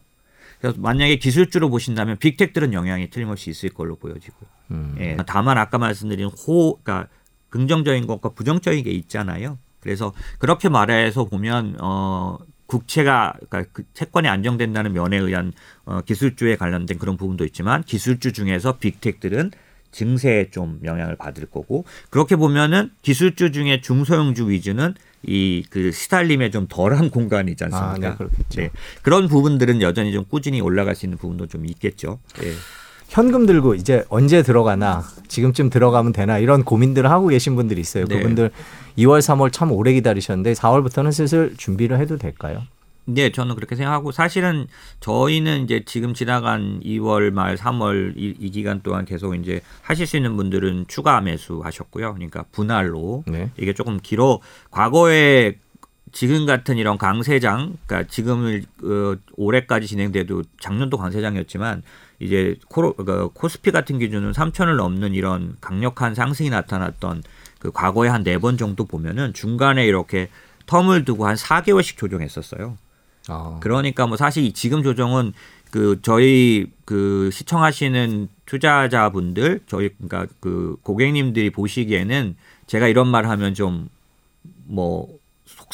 [0.60, 4.38] 그래서 만약에 기술주로 보신다면 빅텍들은 영향이 틀림없이 있을 걸로 보여지고.
[4.72, 4.96] 음.
[5.00, 5.18] 예.
[5.28, 7.10] 다만 아까 말씀드린 호, 그러니까
[7.50, 9.60] 긍정적인 것과 부정적인 게 있잖아요.
[9.82, 12.40] 그래서 그렇게 말해서 보면 어
[12.72, 15.52] 국채가 그러니까 그 채권이 안정된다는 면에 의한
[15.84, 19.52] 어, 기술주에 관련된 그런 부분도 있지만 기술주 중에서 빅텍들은
[19.92, 24.94] 증세에 좀 영향을 받을 거고 그렇게 보면은 기술주 중에 중소형주 위주는
[25.28, 28.08] 이 그 시달림에 좀 덜한 공간이지 않습니까?
[28.08, 28.62] 아, 네, 그렇겠죠.
[28.62, 28.72] 네.
[29.02, 32.20] 그런 부분들은 여전히 좀 꾸준히 올라갈 수 있는 부분도 좀 있겠죠.
[32.42, 32.54] 예.
[33.12, 38.06] 현금 들고 이제 언제 들어가나 지금쯤 들어가면 되나 이런 고민들을 하고 계신 분들이 있어요.
[38.06, 38.16] 네.
[38.16, 38.52] 그분들
[39.00, 42.64] 2월, 3월 참 오래 기다리셨는데 4월부터는 슬슬 준비를 해도 될까요?
[43.04, 44.68] 네, 저는 그렇게 생각하고 사실은
[45.02, 50.16] 저희는 이제 지금 지나간 2월 말 3월 이, 이 기간 동안 계속 이제 하실 수
[50.16, 52.14] 있는 분들은 추가 매수 하셨고요.
[52.14, 53.52] 그러니까 분할로 네.
[53.58, 55.56] 이게 조금 길어 과거에
[56.12, 61.84] 지금 같은 이런 강세장, 그러니까 지금을 어, 올해까지 진행돼도 작년도 강세장이었지만
[62.20, 67.24] 이제 코로, 그 코스피 같은 기준은 3천을 넘는 이런 강력한 상승이 나타났던
[67.60, 70.30] 그 과거에 한 네 번 정도 보면은 중간에 이렇게
[70.68, 72.78] 텀을 두고 한 4개월씩 조정했었어요.
[73.28, 75.34] 아, 그러니까 뭐 사실 이 지금 조정은
[75.72, 82.36] 그 저희 그 시청하시는 투자자분들 저희 그러니까 그 고객님들이 보시기에는
[82.68, 85.08] 제가 이런 말 하면 좀뭐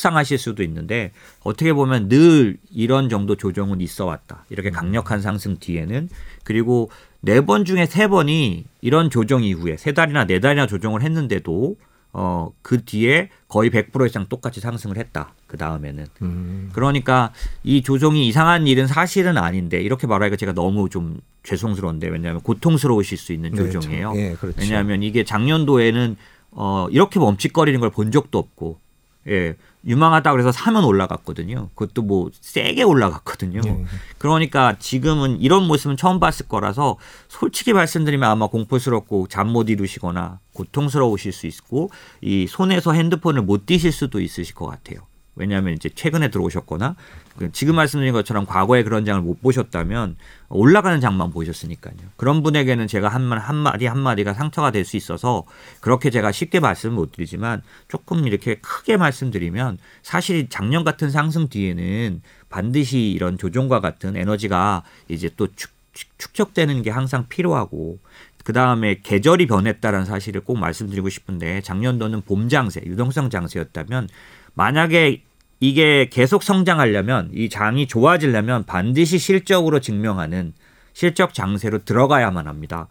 [0.01, 1.11] 속상하실 수도 있는데
[1.43, 4.45] 어떻게 보면 늘 이런 정도 조정은 있어 왔다.
[4.49, 6.09] 이렇게 강력한 상승 뒤에는
[6.43, 6.89] 그리고
[7.21, 11.75] 네 번 중에 세 번이 이런 조정 이후에 세 달이나 네 달이나 조정을 했는데도
[12.13, 15.33] 어 그 뒤에 거의 100% 이상 똑같이 상승을 했다.
[15.47, 17.31] 그 다음에는 음, 그러니까
[17.63, 23.33] 이 조정이 이상한 일은 사실은 아닌데 이렇게 말하기가 제가 너무 좀 죄송스러운데 왜냐하면 고통스러우실 수
[23.33, 24.09] 있는 네, 조정이에요.
[24.13, 24.57] 참, 예, 그렇죠.
[24.61, 26.17] 왜냐하면 이게 작년도에는
[26.51, 28.79] 어 이렇게 멈칫거리는 걸 본 적도 없고
[29.27, 29.55] 예
[29.85, 31.69] 유망하다 그래서 사면 올라갔거든요.
[31.75, 33.61] 그것도 뭐 세게 올라갔거든요.
[33.65, 33.85] 예.
[34.17, 36.97] 그러니까 지금은 이런 모습은 처음 봤을 거라서
[37.29, 41.89] 솔직히 말씀드리면 아마 공포스럽고 잠 못 이루시거나 고통스러우실 수 있고
[42.21, 44.99] 이 손에서 핸드폰을 못 띄실 수도 있으실 것 같아요.
[45.37, 46.95] 왜냐하면 이제 최근에 들어오셨거나
[47.37, 50.15] 그 지금 말씀드린 것처럼 과거에 그런 장을 못 보셨다면
[50.49, 51.95] 올라가는 장만 보셨으니까요.
[52.15, 55.43] 그런 분에게는 제가 한 말 한마디 한마디가 상처가 될 수 있어서
[55.81, 62.21] 그렇게 제가 쉽게 말씀을 못 드리지만 조금 이렇게 크게 말씀드리면 사실 작년 같은 상승 뒤에는
[62.49, 67.99] 반드시 이런 조정과 같은 에너지가 이제 또 축, 축- 축적되는 게 항상 필요하고
[68.45, 74.07] 그 다음에 계절이 변했다는 사실을 꼭 말씀드리고 싶은데 작년도는 봄 장세, 유동성 장세였다면
[74.53, 75.23] 만약에
[75.59, 80.53] 이게 계속 성장하려면 이 장이 좋아지려면 반드시 실적으로 증명하는
[80.93, 82.87] 실적 장세로 들어가야만 합니다.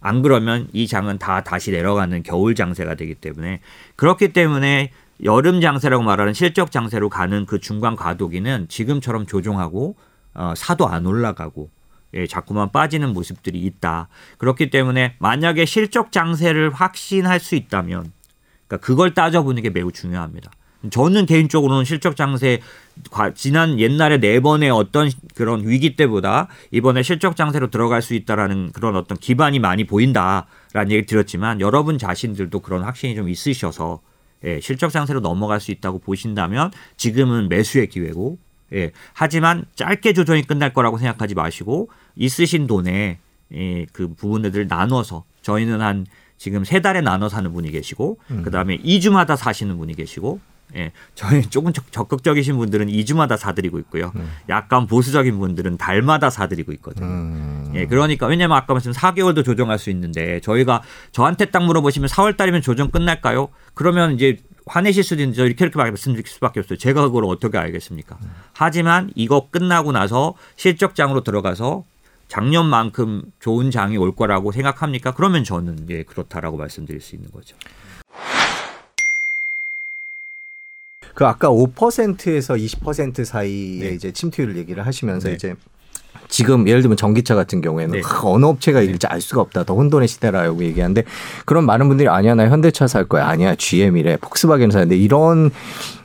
[0.00, 3.60] 안 그러면 이 장은 다 다시 내려가는 겨울 장세가 되기 때문에
[3.96, 4.92] 그렇기 때문에
[5.24, 9.96] 여름 장세라고 말하는 실적 장세로 가는 그 중간 과도기는 지금처럼 조종하고
[10.32, 11.70] 어, 사도 안 올라가고
[12.14, 14.08] 예, 자꾸만 빠지는 모습들이 있다.
[14.38, 18.12] 그렇기 때문에 만약에 실적 장세를 확신할 수 있다면
[18.66, 20.50] 그러니까 그걸 따져보는 게 매우 중요합니다.
[20.88, 22.60] 저는 개인적으로는 실적 장세
[23.10, 28.72] 과- 지난 옛날에 네 번의 어떤 그런 위기 때보다 이번에 실적 장세로 들어갈 수 있다라는
[28.72, 34.00] 그런 어떤 기반이 많이 보인다라는 얘기 들었지만 여러분 자신들도 그런 확신이 좀 있으셔서
[34.44, 38.38] 예, 실적 장세로 넘어갈 수 있다고 보신다면 지금은 매수의 기회고
[38.72, 43.18] 예, 하지만 짧게 조정이 끝날 거라고 생각하지 마시고 있으신 돈에
[43.52, 46.06] 예, 그 부분들을 나눠서 저희는 한
[46.38, 50.40] 지금 세 달에 나눠 사는 분이 계시고 그다음에 2주마다 사시는 분이 계시고
[50.76, 54.12] 예, 저희 조금 적- 적극적이신 분들은 2주마다 사드리고 있고요.
[54.48, 57.06] 약간 보수적인 분들은 달마다 사드리고 있거든요.
[57.06, 62.36] 음, 예, 그러니까 왜냐면 아까 말씀 4개월도 조정할 수 있는데 저희가 저한테 딱 물어보시면 4월
[62.36, 63.48] 달이면 조정 끝날까요?
[63.74, 66.78] 그러면 이제 화내실 수도 있는데 저 이렇게 이렇게 말씀드릴 수밖에 없어요.
[66.78, 68.16] 제가 그걸 어떻게 알겠습니까?
[68.52, 71.84] 하지만 이거 끝나고 나서 실적장으로 들어가서
[72.28, 75.12] 작년만큼 좋은 장이 올 거라고 생각합니까?
[75.14, 77.56] 그러면 저는 예 그렇다라고 말씀드릴 수 있는 거죠.
[81.14, 83.94] 그 아까 5%에서 20% 사이에 네.
[83.94, 85.34] 이제 침투율 얘기를 하시면서 네.
[85.34, 85.54] 이제
[86.28, 88.00] 지금 예를 들면 전기차 같은 경우에는 네.
[88.04, 89.64] 하, 어느 업체가 이길지 알 수가 없다.
[89.64, 91.04] 더 혼돈의 시대라고 얘기하는데
[91.44, 93.26] 그런 많은 분들이 아니야 나 현대차 살 거야.
[93.26, 94.16] 아니야 GM이래.
[94.18, 95.50] 폭스바겐 사는데 이런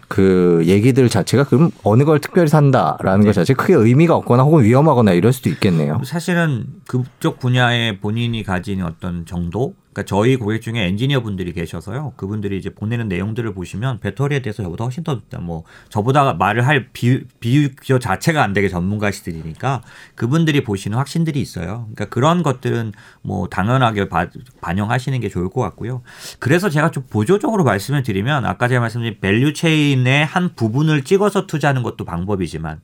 [0.08, 3.28] 그 얘기들 자체가 그럼 어느 걸 특별히 산다라는 네.
[3.28, 6.02] 것 자체 크게 의미가 없거나 혹은 위험하거나 이럴 수도 있겠네요.
[6.06, 12.14] 사실은 그쪽 분야에 본인이 가진 어떤 정도 그러니까 저희 고객 중에 엔지니어 분들이 계셔서요.
[12.18, 17.24] 그분들이 이제 보내는 내용들을 보시면 배터리에 대해서 저보다 훨씬 더 뭐 저보다 말을 할 비,
[17.40, 19.82] 비유 자체가 안 되게 전문가시들이니까
[20.16, 21.88] 그분들이 보시는 확신들이 있어요.
[21.94, 24.28] 그러니까 그런 것들은 뭐 당연하게 바,
[24.60, 26.02] 반영하시는 게 좋을 것 같고요.
[26.40, 31.84] 그래서 제가 좀 보조적으로 말씀을 드리면 아까 제가 말씀드린 value chain의 한 부분을 찍어서 투자하는
[31.84, 32.82] 것도 방법이지만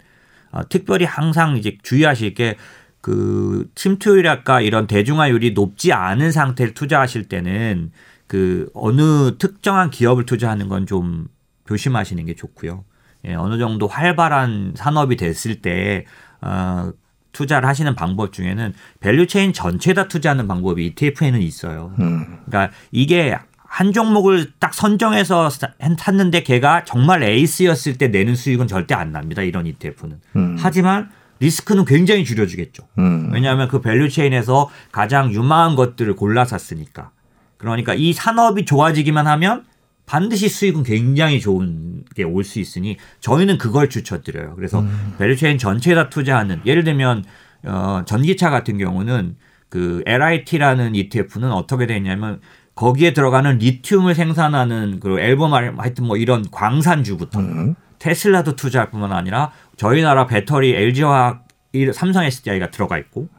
[0.52, 2.58] 어, 특별히 항상 이제 주의하실 게
[3.02, 7.92] 그 침투율이랄까 이런 대중화율이 높지 않은 상태를 투자하실 때는
[8.28, 11.28] 그 어느 특정한 기업을 투자하는 건 좀
[11.72, 12.84] 조심하시는 게 좋고요.
[13.26, 16.06] 예, 어느 정도 활발한 산업이 됐을 때
[16.42, 16.92] 어,
[17.32, 21.94] 투자를 하시는 방법 중에는 value chain 전체다 투자하는 방법이 ETF에는 있어요.
[22.00, 22.40] 음.
[22.46, 25.50] 그러니까 이게 한 종목을 딱 선정해서
[25.98, 29.44] 샀는데 걔가 정말 에이스였을 때 내는 수익은 절대 안 납니다.
[29.44, 30.20] 이런 ETF는.
[30.36, 30.58] 음.
[30.60, 31.10] 하지만
[31.42, 32.84] 리스크는 굉장히 줄여주겠죠.
[33.00, 33.30] 음.
[33.34, 37.12] 왜냐하면 그 value chain에서 가장 유망한 것들을 골라 샀으니까.
[37.58, 39.66] 그러니까 이 산업이 좋아지기만 하면
[40.06, 44.56] 반드시 수익은 굉장히 좋은 게 올 수 있으니 저희는 그걸 추천드려요.
[44.56, 45.16] 그래서 음.
[45.18, 47.24] value chain 전체에다 투자하는 예를 들면
[47.66, 49.36] 어 전기차 같은 경우는
[49.70, 52.40] 그 LIT라는 ETF는 어떻게 되냐면
[52.76, 57.76] 거기에 들어가는 리튬을 생산하는 그 Albemarle 하여튼 뭐 이런 광산주부터 음.
[58.02, 61.48] 테슬라도 투자할 뿐만 아니라 저희 나라 배터리 LG화학
[61.94, 63.30] 삼성 SDI가 들어가 있고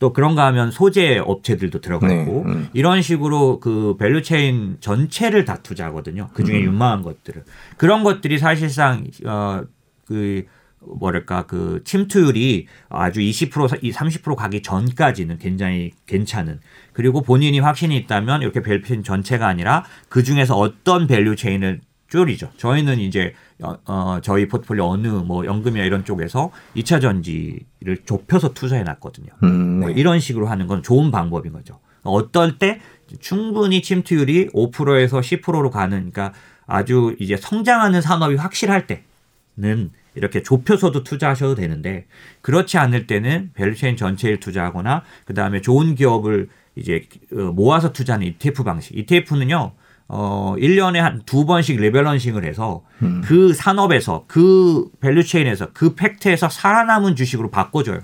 [0.00, 2.68] 또 그런가 하면 소재 업체들도 들어가 네, 있고 음.
[2.72, 6.30] 이런 식으로 그 value chain 전체를 다 투자하거든요.
[6.34, 6.64] 그 중에 음.
[6.64, 7.44] 유망한 것들을
[7.76, 10.46] 그런 것들이 사실상 어그
[10.80, 16.58] 뭐랄까 그 침투율이 아주 20% 30% 가기 전까지는 굉장히 괜찮은
[16.92, 21.80] 그리고 본인이 확신이 있다면 이렇게 value chain 전체가 아니라 그 중에서 어떤 value chain을
[22.12, 22.50] 줄이죠.
[22.58, 28.82] 저희는 이제 어, 어, 저희 포트폴리오 어느 뭐 연금이나 이런 쪽에서 2차 전지를 좁혀서 투자해
[28.82, 29.28] 놨거든요.
[29.44, 29.80] 음.
[29.80, 29.94] 뭐 네.
[29.94, 31.78] 이런 식으로 하는 건 좋은 방법인 거죠.
[32.02, 32.80] 어떨 때
[33.20, 36.34] 충분히 침투율이 5%에서 10%로 가는 그러니까
[36.66, 42.04] 아주 이제 성장하는 산업이 확실할 때는 이렇게 좁혀서도 투자하셔도 되는데
[42.42, 48.64] 그렇지 않을 때는 value chain 전체를 투자하거나 그다음에 좋은 기업을 이제 어, 모아서 투자하는 ETF
[48.64, 48.98] 방식.
[48.98, 49.72] ETF는요.
[50.14, 53.22] 어, 1년에 한 두 번씩 rebalancing을 해서 음.
[53.24, 58.00] 그 산업에서 그 value chain에서 그 섹터에서 살아남은 주식으로 바꿔줘요.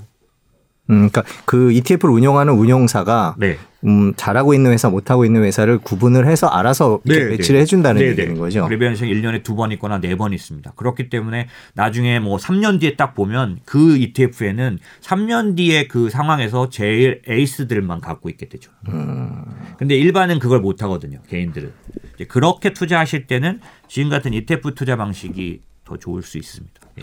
[0.90, 3.58] 음, 그러니까 그 ETF를 운영하는 운용사가 네.
[3.84, 7.62] 음, 잘하고 있는 회사, 못하고 있는 회사를 구분을 해서 알아서 이렇게 네, 배치를 네.
[7.62, 8.40] 해준다는 네, 얘기인 네.
[8.40, 8.66] 거죠.
[8.68, 10.72] 리밸런싱 1년에 두 번 있거나 네 번 있습니다.
[10.76, 17.22] 그렇기 때문에 나중에 뭐 3년 뒤에 딱 보면 그 ETF에는 3년 뒤에 그 상황에서 제일
[17.28, 18.70] 에이스들만 갖고 있게 되죠.
[18.88, 19.44] 음,
[19.78, 21.20] 근데 일반은 그걸 못 하거든요.
[21.28, 21.72] 개인들은.
[22.28, 26.74] 그렇게 투자하실 때는 지금 같은 ETF 투자 방식이 더 좋을 수 있습니다.
[26.98, 27.02] 예.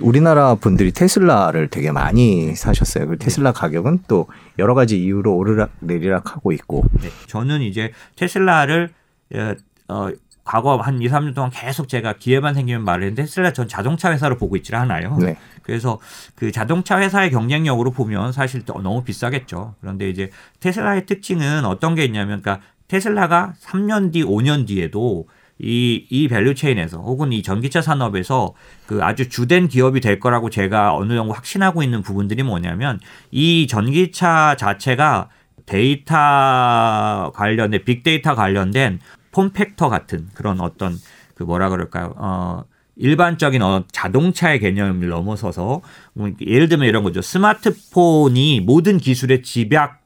[0.00, 3.08] 우리나라 분들이 테슬라를 되게 많이 사셨어요.
[3.08, 4.26] 그 테슬라 가격은 또
[4.58, 6.84] 여러 가지 이유로 오르락 내리락 하고 있고.
[7.00, 7.08] 네.
[7.26, 8.90] 저는 이제 테슬라를
[9.34, 9.54] 어,
[9.88, 10.10] 어,
[10.44, 14.36] 과거 한 2, 3년 동안 계속 제가 기회만 생기면 말을 했는데 테슬라 전 자동차 회사로
[14.36, 15.16] 보고 있질 않아요.
[15.18, 15.36] 네.
[15.62, 15.98] 그래서
[16.36, 19.74] 그 자동차 회사의 경쟁력으로 보면 사실 또 너무 비싸겠죠.
[19.80, 20.30] 그런데 이제
[20.60, 25.26] 테슬라의 특징은 어떤 게 있냐면 그러니까 테슬라가 3년 뒤, 5년 뒤에도
[25.58, 28.54] 이, 이 value chain에서 혹은 이 전기차 산업에서
[28.86, 34.56] 그 아주 주된 기업이 될 거라고 제가 어느 정도 확신하고 있는 부분들이 뭐냐면 이 전기차
[34.56, 35.30] 자체가
[35.64, 39.00] 데이터 관련된 빅데이터 관련된
[39.32, 40.96] form factor 같은 그런 어떤
[41.34, 42.14] 그 뭐라 그럴까요?
[42.16, 42.64] 어
[42.96, 45.82] 일반적인 어, 자동차의 개념을 넘어서서
[46.14, 47.20] 뭐 예를 들면 이런 거죠.
[47.20, 50.00] 스마트폰이 모든 기술의 집약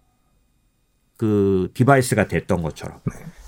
[1.17, 2.99] 그 device가 됐던 것처럼.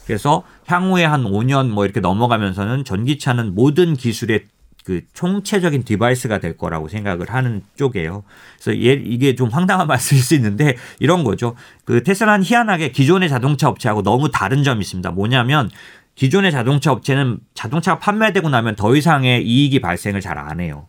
[0.07, 4.45] 그래서 향후에 한 5년 뭐 이렇게 넘어가면서는 전기차는 모든 기술의
[4.85, 8.25] 그 총체적인 device가 될 거라고 생각을 하는 쪽이에요.
[8.61, 11.55] 그래서 얘 이게 좀 황당한 말씀일 수 있는데 이런 거죠.
[11.85, 15.11] 그 테슬라는 희한하게 기존의 자동차 업체하고 너무 다른 점이 있습니다.
[15.13, 15.71] 뭐냐면
[16.17, 20.89] 기존의 자동차 업체는 자동차가 판매되고 나면 더 이상의 이익이 발생을 잘 안 해요.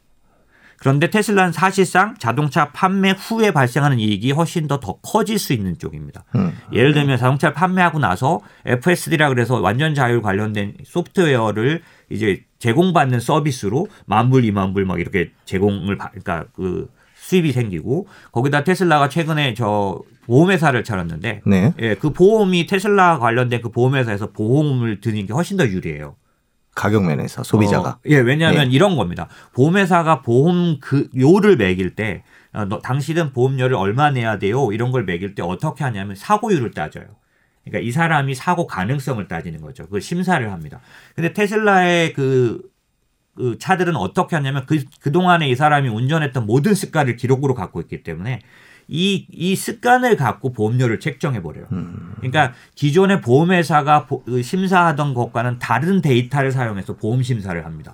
[0.83, 6.25] 그런데 테슬라는 사실상 자동차 판매 후에 발생하는 이익이 훨씬 더 더 커질 수 있는 쪽입니다.
[6.35, 6.51] 음.
[6.73, 14.29] 예를 들면 자동차를 판매하고 나서 FSD라 그래서 완전 자율 관련된 소프트웨어를 이제 제공받는 서비스로 만
[14.29, 20.01] 불, 이만 불 막 이렇게 제공을 받, 그러니까 그 수입이 생기고 거기다 테슬라가 최근에 저
[20.25, 21.73] 보험회사를 차렸는데 네.
[21.79, 26.15] 예, 그 보험이 테슬라 관련된 그 보험회사에서 보험을 드는 게 훨씬 더 유리해요.
[26.75, 27.89] 가격 면에서 소비자가.
[27.89, 28.75] 어, 예, 왜냐하면 네.
[28.75, 29.27] 이런 겁니다.
[29.53, 34.71] 보험회사가 보험 그 요를 매길 때 어, 너, 당신은 보험료를 얼마 내야 돼요?
[34.71, 37.05] 이런 걸 매길 때 어떻게 하냐면 사고율을 따져요.
[37.63, 39.87] 그러니까 이 사람이 사고 가능성을 따지는 거죠.
[39.87, 40.81] 그 심사를 합니다.
[41.15, 42.61] 근데 테슬라의 그,
[43.35, 48.41] 그 차들은 어떻게 하냐면 그, 그동안에 이 사람이 운전했던 모든 습관을 기록으로 갖고 있기 때문에
[48.87, 51.67] 이, 이 습관을 갖고 보험료를 책정해 버려요.
[51.71, 52.13] 음.
[52.17, 57.91] 그러니까 기존의 보험회사가 보- 그 심사하던 것과는 다른 데이터를 사용해서 보험 심사를 합니다.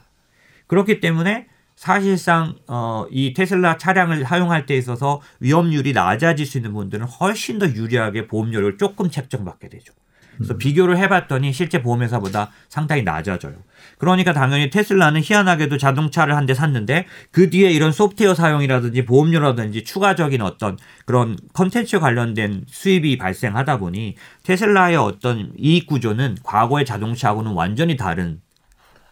[0.67, 7.05] 그렇기 때문에 사실상 어, 이 테슬라 차량을 사용할 때 있어서 위험률이 낮아질 수 있는 분들은
[7.05, 9.93] 훨씬 더 유리하게 보험료를 조금 책정받게 되죠.
[10.35, 13.55] 그래서 비교를 해봤더니 실제 보험회사보다 상당히 낮아져요.
[13.99, 20.41] 그러니까 당연히 테슬라는 희한하게도 자동차를 한 대 샀는데 그 뒤에 이런 소프트웨어 사용이라든지 보험료라든지 추가적인
[20.41, 28.41] 어떤 그런 컨텐츠 관련된 수입이 발생하다 보니 테슬라의 어떤 이익 구조는 과거의 자동차하고는 완전히 다른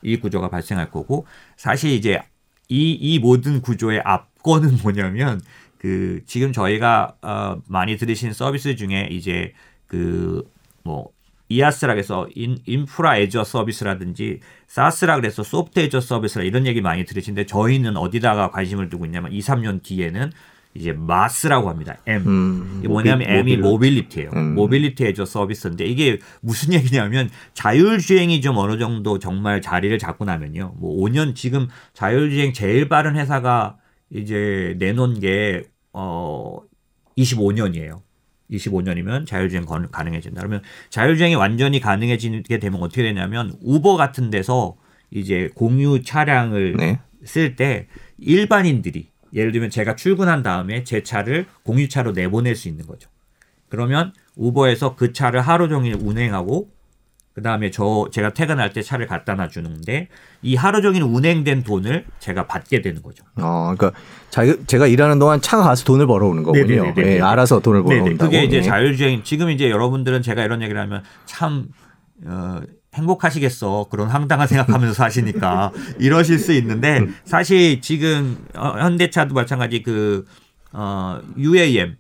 [0.04, 2.22] 이익 구조가 발생할 거고 사실 이제
[2.70, 5.40] 이, 이 모든 구조의 앞권은 뭐냐면
[5.78, 9.54] 그 지금 저희가 어 많이 들으신 서비스 중에 이제
[9.88, 10.44] 그
[10.84, 11.10] 뭐
[11.50, 16.82] IaaS라 그래서 인, infra as a service라든지 SaaS라 그래서 soft as a service라 이런 얘기
[16.82, 20.32] 많이 들으시는데 저희는 어디다가 관심을 두고 있냐면 2, 3년 뒤에는
[20.74, 21.98] 이제 MaaS라고 합니다.
[22.06, 22.28] M.
[22.28, 24.30] 음, 이게 뭐냐면 M이 mobil- mobility예요.
[24.36, 24.54] 음.
[24.54, 30.76] mobility as a service인데 이게 무슨 얘기냐면 자율주행이 좀 어느 정도 정말 자리를 잡고 나면요.
[30.78, 33.78] 뭐 5년 지금 자율주행 제일 빠른 회사가
[34.12, 35.64] 이제 내놓은 게
[36.00, 36.60] 어
[37.18, 38.02] 25년이에요.
[38.52, 40.40] 25년이면 자율주행 건- 가능해진다.
[40.42, 44.78] 그러면 자율주행이 완전히 가능해지게 되면 어떻게 되냐면 우버 같은 데서
[45.12, 47.00] 이제 공유 차량을 네.
[47.24, 53.10] 쓸때 일반인들이 예를 들면 제가 출근한 다음에 제 차를 공유차로 내보낼 수 있는 거죠.
[53.70, 56.70] 그러면 우버에서 그 차를 하루 종일 운행하고
[57.38, 60.08] 그 다음에 저 제가 퇴근할 때 차를 갖다 놔주는데
[60.42, 63.24] 이 하루 종일 운행된 돈을 제가 받게 되는 거죠.
[63.36, 63.92] 어, 그러니까
[64.32, 66.66] 자기, 제가 일하는 동안 차가 가서 돈을 벌어오는 거군요.
[66.66, 67.18] 네네네네.
[67.18, 68.00] 예, 알아서 돈을 네네.
[68.00, 68.32] 벌어온다고.
[68.32, 68.62] 그게 이제 예.
[68.64, 69.22] 자율주행.
[69.22, 71.68] 지금 이제 여러분들은 제가 이런 얘기를 하면 참
[72.26, 72.60] 어,
[72.96, 73.86] 행복하시겠어.
[73.92, 80.26] 그런 황당한 생각하면서 사시니까 이러실 수 있는데 사실 지금 어, 현대차도 마찬가지 그
[80.72, 81.98] 어, UAM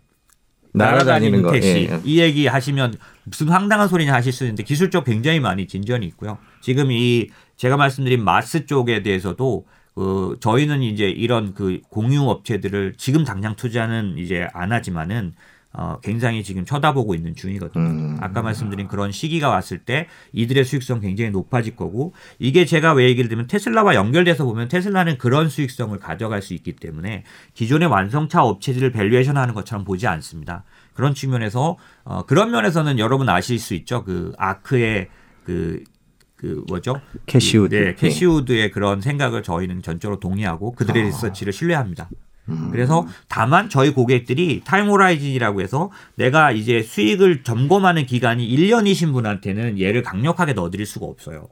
[0.78, 1.52] 날아다니는 거.
[1.52, 2.02] 택시 예, 예.
[2.04, 6.38] 이 얘기 하시면 무슨 황당한 소리냐 하실 수 있는데 기술적 굉장히 많이 진전이 있고요.
[6.62, 13.24] 지금 이 제가 말씀드린 MaaS 쪽에 대해서도 그 저희는 이제 이런 그 공유 업체들을 지금
[13.24, 15.34] 당장 투자는 이제 안 하지만은
[15.74, 17.84] 어 굉장히 지금 쳐다보고 있는 중이거든요.
[17.84, 18.18] 음.
[18.22, 23.28] 아까 말씀드린 그런 시기가 왔을 때 이들의 수익성 굉장히 높아질 거고 이게 제가 왜 얘기를
[23.28, 29.38] 드리면 테슬라와 연결돼서 보면 테슬라는 그런 수익성을 가져갈 수 있기 때문에 기존의 완성차 업체들을 valuation
[29.38, 30.64] 하는 것처럼 보지 않습니다.
[30.94, 34.04] 그런 측면에서 어 그런 면에서는 여러분 아실 수 있죠.
[34.04, 35.10] 그 아크의
[35.44, 37.02] 그그 뭐죠?
[37.26, 37.76] 캐시우드.
[37.76, 41.06] 네, 캐시우드의 그런 생각을 저희는 전적으로 동의하고 그들의 아.
[41.06, 42.10] 리서치를 신뢰합니다.
[42.50, 42.70] 음.
[42.72, 50.04] 그래서 다만 저희 고객들이 time horizon이라고 해서 내가 이제 수익을 점검하는 기간이 1년이신 분한테는 얘를
[50.04, 51.50] 강력하게 넣어드릴 수가 없어요.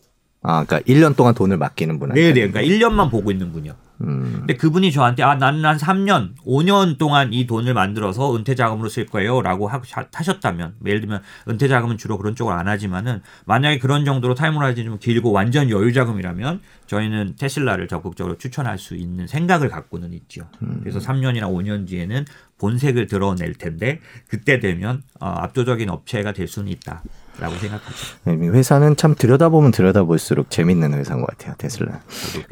[0.47, 2.09] 아, 그러니까 1년 동안 돈을 맡기는 분.
[2.09, 2.47] 네, 네.
[2.49, 3.73] 그러니까 1년만 보고 있는 분이요.
[4.01, 4.33] 음.
[4.39, 9.05] 근데 그분이 저한테 아, 나는 한 3년, 5년 동안 이 돈을 만들어서 은퇴 자금으로 쓸
[9.05, 9.41] 거예요.
[9.41, 9.81] 라고 하-
[10.13, 14.99] 하셨다면, 예를 들면 은퇴 자금은 주로 그런 쪽을 안 하지만은 만약에 그런 정도로 타임호라이즌이 좀
[14.99, 20.41] 길고 완전 여유 자금이라면 저희는 테슬라를 적극적으로 추천할 수 있는 생각을 갖고는 있죠.
[20.81, 22.25] 그래서 3년이나 5년 뒤에는
[22.57, 27.03] 본색을 드러낼 텐데 그때 되면 어, 압도적인 업체가 될 수는 있다
[27.39, 27.95] 라고 생각하죠.
[28.23, 32.01] 네, 회사는 참 들여다보면 들여다볼수록 재밌는 회사인 것 같아요, 테슬라.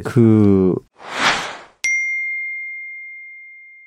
[0.03, 0.75] 그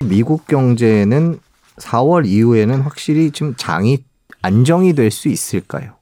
[0.04, 1.38] 미국 경제는
[1.78, 3.98] 4월 이후에는 확실히 좀 장이
[4.42, 5.94] 안정이 될 수 있을까요?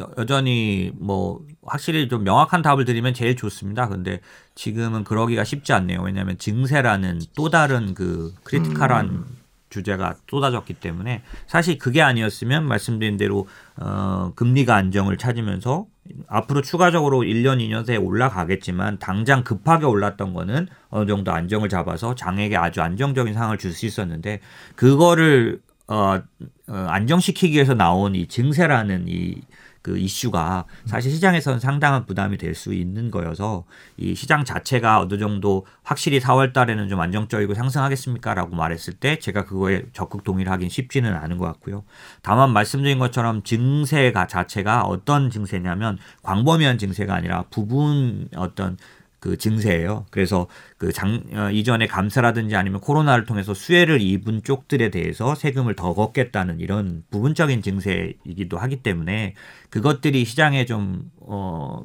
[0.00, 3.88] 여, 여전히 뭐 확실히 좀 명확한 답을 드리면 제일 좋습니다.
[3.88, 4.20] 근데
[4.54, 6.00] 지금은 그러기가 쉽지 않네요.
[6.02, 9.24] 왜냐하면 증세라는 또 다른 그 크리티컬한
[9.72, 15.86] 주제가 쏟아졌기 때문에 사실 그게 아니었으면 말씀드린 대로 어, 금리가 안정을 찾으면서
[16.28, 22.56] 앞으로 추가적으로 1년, 2년 새에 올라가겠지만 당장 급하게 올랐던 거는 어느 정도 안정을 잡아서 장에게
[22.56, 24.40] 아주 안정적인 상황을 줄 수 있었는데
[24.76, 26.20] 그거를 어,
[26.68, 29.40] 어, 안정시키기 위해서 나온 이 증세라는 이
[29.82, 33.64] 그 이슈가 사실 시장에서는 상당한 부담이 될 수 있는 거여서
[33.96, 39.84] 이 시장 자체가 어느 정도 확실히 4월 달에는 좀 안정적이고 상승하겠습니까라고 말했을 때 제가 그거에
[39.92, 41.82] 적극 동의를 하긴 쉽지는 않은 것 같고요.
[42.20, 48.76] 다만 말씀드린 것처럼 증세가 자체가 어떤 증세냐면 광범위한 증세가 아니라 부분 어떤
[49.22, 50.04] 그 증세예요.
[50.10, 50.48] 그래서
[50.78, 56.58] 그 장, 어, 이전에 감사라든지 아니면 코로나를 통해서 수혜를 입은 쪽들에 대해서 세금을 더 걷겠다는
[56.58, 59.34] 이런 부분적인 증세이기도 하기 때문에
[59.70, 61.84] 그것들이 시장에 좀, 어,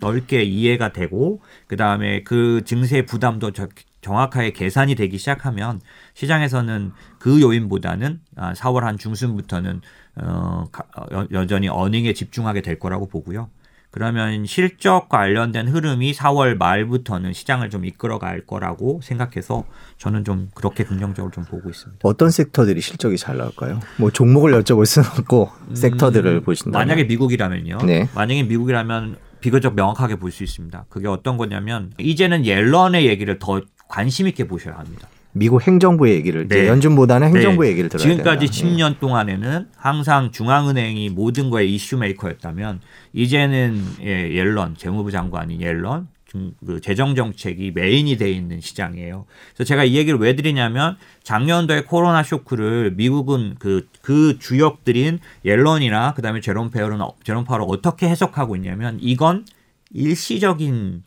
[0.00, 3.68] 넓게 이해가 되고 그 다음에 그 증세 부담도 저-
[4.00, 5.80] 정확하게 계산이 되기 시작하면
[6.14, 9.82] 시장에서는 그 요인보다는 아, 4월 한 중순부터는
[10.16, 13.50] 어, 가- 어, 여- 여전히 어닝에 집중하게 될 거라고 보고요.
[13.94, 19.62] 그러면 실적 관련된 흐름이 4월 말부터는 시장을 좀 이끌어갈 거라고 생각해서
[19.98, 22.00] 저는 좀 그렇게 긍정적으로 좀 보고 있습니다.
[22.02, 23.78] 어떤 섹터들이 실적이 잘 나올까요?
[23.98, 27.78] 뭐 종목을 여쭤볼 수는 없고 섹터들을 보신다면 만약에 미국이라면요.
[27.86, 28.08] 네.
[28.16, 30.86] 만약에 미국이라면 비교적 명확하게 볼 수 있습니다.
[30.88, 35.06] 그게 어떤 거냐면 이제는 옐런의 얘기를 더 관심 있게 보셔야 합니다.
[35.36, 36.68] 미국 행정부의 얘기를 네.
[36.68, 37.72] 연준보다는 행정부의 네.
[37.72, 38.54] 얘기를 들어야 지금까지 된다.
[38.92, 42.80] 10년 동안에는 항상 중앙은행이 모든 거에 이슈 메이커였다면
[43.12, 49.24] 이제는 예, 옐런 재무부 장관이 옐런 중- 그 재정 정책이 메인이 돼 있는 시장이에요.
[49.54, 56.40] 그래서 제가 이 얘기를 왜 드리냐면 작년도에 코로나 쇼크를 미국은 그, 그 주역들인 옐런이나 그다음에
[56.40, 59.44] 제롬 페어는 어- 제롬 파월을 어떻게 해석하고 있냐면 이건
[59.92, 61.02] 일시적인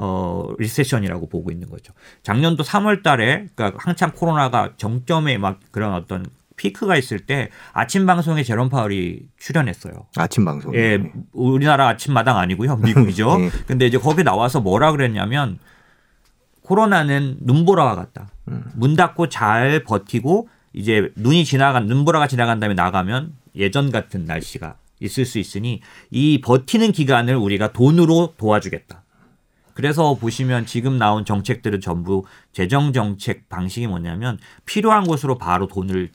[0.00, 1.92] 어 recession이라고 보고 있는 거죠.
[2.22, 6.24] 작년도 3월 달에 그러니까 한참 코로나가 정점에 막 그런 어떤
[6.54, 10.06] 피크가 있을 때 아침 방송에 제롬 파월이 출연했어요.
[10.16, 10.72] 아침 방송.
[10.76, 12.76] 예, 우리나라 아침 마당 아니고요.
[12.76, 13.38] 미국이죠.
[13.38, 13.50] 네.
[13.66, 15.58] 근데 이제 거기 나와서 뭐라 그랬냐면
[16.62, 18.30] 코로나는 눈보라와 같다.
[18.48, 18.70] 음.
[18.76, 25.24] 문 닫고 잘 버티고 이제 눈이 지나간 눈보라가 지나간 다음에 나가면 예전 같은 날씨가 있을
[25.24, 25.80] 수 있으니
[26.10, 29.02] 이 버티는 기간을 우리가 돈으로 도와주겠다.
[29.78, 36.10] 그래서 보시면 지금 나온 정책들은 전부 재정 정책 방식이 뭐냐면 필요한 곳으로 바로 돈을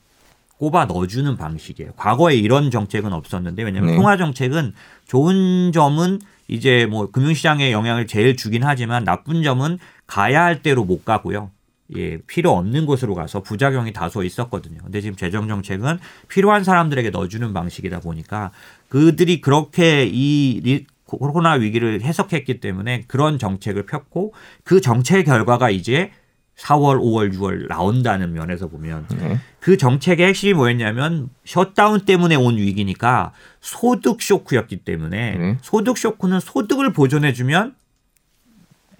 [0.58, 1.92] 꼽아 넣어주는 방식이에요.
[1.96, 3.96] 과거에 이런 정책은 없었는데 왜냐하면 네.
[3.96, 4.74] 통화 정책은
[5.06, 11.06] 좋은 점은 이제 뭐 금융시장에 영향을 제일 주긴 하지만 나쁜 점은 가야 할 대로 못
[11.06, 11.50] 가고요.
[11.96, 14.78] 예, 필요 없는 곳으로 가서 부작용이 다소 있었거든요.
[14.82, 18.50] 근데 지금 재정 정책은 필요한 사람들에게 넣어주는 방식이다 보니까
[18.90, 20.86] 그들이 그렇게 이 리-
[21.18, 24.34] 코로나 위기를 해석했기 때문에 그런 정책을 폈고
[24.64, 26.10] 그 정책 결과가 이제
[26.56, 29.38] 4월, 5월, 6월 나온다는 면에서 보면 네.
[29.58, 35.58] 그 정책의 핵심이 뭐였냐면 셧다운 때문에 온 위기니까 소득 쇼크였기 때문에 네.
[35.62, 37.74] 소득 쇼크는 소득을 보존해주면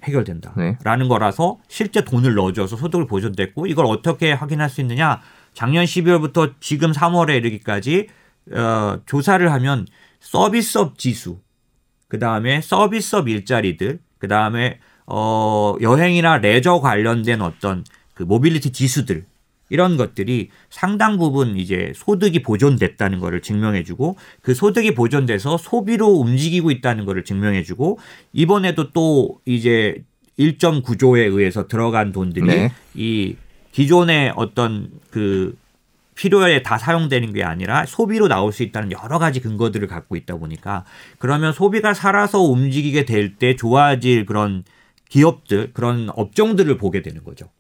[0.03, 1.09] 해결된다라는 네.
[1.09, 5.21] 거라서 실제 돈을 넣어줘서 소득을 보존됐고 이걸 어떻게 확인할 수 있느냐
[5.55, 8.09] 작년 12월부터 지금 3월에 이르기까지
[8.53, 9.87] 어, 조사를 하면
[10.21, 11.39] 서비스업 지수
[12.09, 17.85] 그 다음에 서비스업 일자리들 그 다음에 어, 여행이나 레저 관련된 어떤
[18.15, 19.25] 그 모빌리티 지수들
[19.71, 27.05] 이런 것들이 상당 부분 이제 소득이 보존됐다는 것을 증명해주고 그 소득이 보존돼서 소비로 움직이고 있다는
[27.07, 27.99] 것을 증명해주고
[28.33, 30.05] 이번에도 또 이제
[30.37, 32.73] 일정 구조에 의해서 들어간 돈들이 네.
[32.95, 33.37] 이
[33.73, 35.57] 기존의 어떤 그
[36.15, 40.85] 필요에 다 사용되는 게 아니라 소비로 나올 수 있다는 여러 가지 근거들을 갖고 있다 보니까
[41.19, 44.65] 그러면 소비가 살아서 움직이게 될 때 좋아질 그런
[45.09, 47.51] 기업들 그런 업종들을 보게 되는 거죠.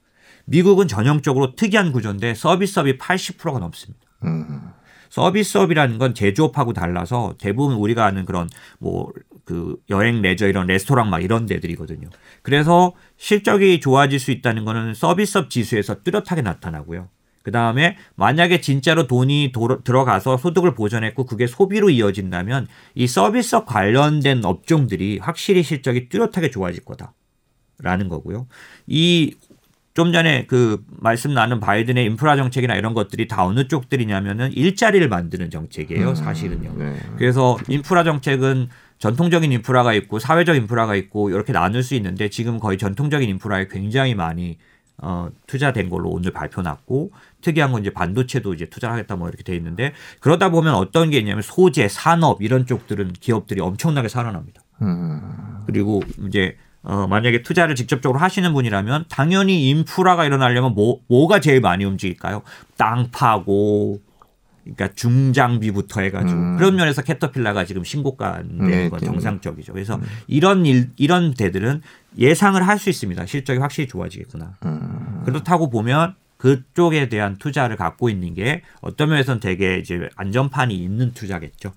[0.44, 4.00] 미국은 전형적으로 특이한 구조인데 서비스업이 80%가 넘습니다.
[4.24, 4.60] 음.
[5.08, 8.48] 서비스업이라는 건 제조업하고 달라서 대부분 우리가 아는 그런
[8.78, 9.12] 뭐
[9.44, 12.08] 그 여행 레저 이런 레스토랑 막 이런 데들이거든요.
[12.42, 17.08] 그래서 실적이 좋아질 수 있다는 거는 서비스업 지수에서 뚜렷하게 나타나고요.
[17.44, 24.44] 그 다음에 만약에 진짜로 돈이 도로- 들어가서 소득을 보전했고 그게 소비로 이어진다면 이 서비스업 관련된
[24.44, 28.48] 업종들이 확실히 실적이 뚜렷하게 좋아질 거다라는 거고요.
[28.88, 29.34] 이
[29.96, 35.50] 좀 전에 그 말씀 나눈 바이든의 인프라 정책이나 이런 것들이 다 어느 쪽들이냐면은 일자리를 만드는
[35.50, 36.74] 정책이에요, 사실은요.
[36.76, 36.96] 네.
[37.16, 42.76] 그래서 인프라 정책은 전통적인 인프라가 있고 사회적 인프라가 있고 이렇게 나눌 수 있는데 지금 거의
[42.76, 44.58] 전통적인 인프라에 굉장히 많이
[44.98, 47.10] 어, 투자된 걸로 오늘 발표 났고
[47.42, 51.42] 특이한 건 이제 반도체도 이제 투자하겠다 뭐 이렇게 돼 있는데 그러다 보면 어떤 게 있냐면
[51.42, 54.62] 소재, 산업 이런 쪽들은 기업들이 엄청나게 살아납니다.
[54.82, 55.62] 음.
[55.66, 61.84] 그리고 이제 어, 만약에 투자를 직접적으로 하시는 분이라면 당연히 인프라가 일어나려면 뭐, 뭐가 제일 많이
[61.84, 62.42] 움직일까요?
[62.76, 64.00] 땅 파고,
[64.64, 66.56] 그러니까 중장비부터 해가지고 음.
[66.56, 69.06] 그런 면에서 캐터필라가 지금 신고가 되는 네, 건 네.
[69.06, 69.72] 정상적이죠.
[69.72, 71.82] 그래서 이런 일, 이런 데들은
[72.18, 73.26] 예상을 할 수 있습니다.
[73.26, 74.54] 실적이 확실히 좋아지겠구나.
[74.64, 75.22] 음.
[75.24, 81.72] 그렇다고 보면 그쪽에 대한 투자를 갖고 있는 게 어떤 면에서는 되게 이제 안전판이 있는 투자겠죠.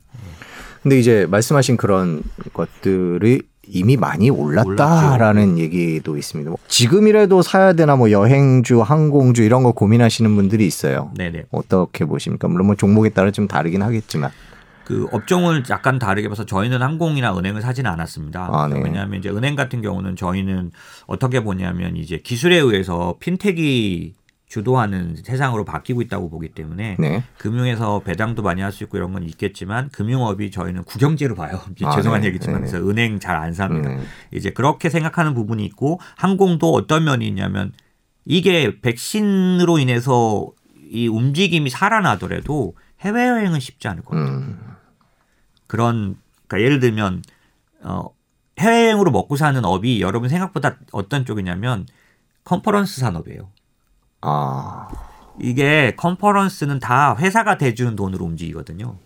[0.84, 2.24] 근데 이제 말씀하신 그런
[2.54, 6.50] 것들이 이미 많이 올랐다라는 얘기도 있습니다.
[6.50, 11.12] 뭐 지금이라도 사야 되나 뭐 여행주, 항공주 이런 거 고민하시는 분들이 있어요.
[11.18, 11.46] 네네.
[11.52, 12.48] 어떻게 보십니까?
[12.48, 14.32] 물론 뭐 종목에 따라 좀 다르긴 하겠지만.
[14.86, 18.50] 그 업종을 약간 다르게 봐서 저희는 항공이나 은행을 사지는 않았습니다.
[18.50, 18.80] 아, 네.
[18.82, 20.72] 왜냐하면 이제 은행 같은 경우는 저희는
[21.08, 24.14] 어떻게 보냐면 이제 기술에 의해서 핀텍이
[24.48, 27.24] 주도하는 세상으로 바뀌고 있다고 보기 때문에 네.
[27.38, 31.60] 금융에서 배당도 많이 할 수 있고 이런 건 있겠지만 금융업이 저희는 국영제로 봐요.
[31.84, 32.28] 아, 죄송한 네.
[32.28, 32.68] 얘기지만 네.
[32.70, 33.90] 그래서 은행 잘 안 삽니다.
[33.90, 34.06] 음.
[34.32, 37.74] 이제 그렇게 생각하는 부분이 있고 항공도 어떤 면이 있냐면
[38.26, 40.50] 이게 백신으로 인해서
[40.90, 44.26] 이 움직임이 살아나더라도 해외 여행은 쉽지 않을 거예요.
[44.26, 44.60] 음.
[45.68, 46.16] 그런
[46.48, 47.22] 그러니까 예를 들면
[47.82, 48.06] 어,
[48.60, 51.86] 해외여행으로 먹고 사는 업이 여러분 생각보다 어떤 쪽이냐면
[52.46, 53.50] 컨퍼런스 산업이에요.
[54.22, 54.88] 아,
[55.40, 58.98] 이게 컨퍼런스는 다 회사가 대주는 돈으로 움직이거든요.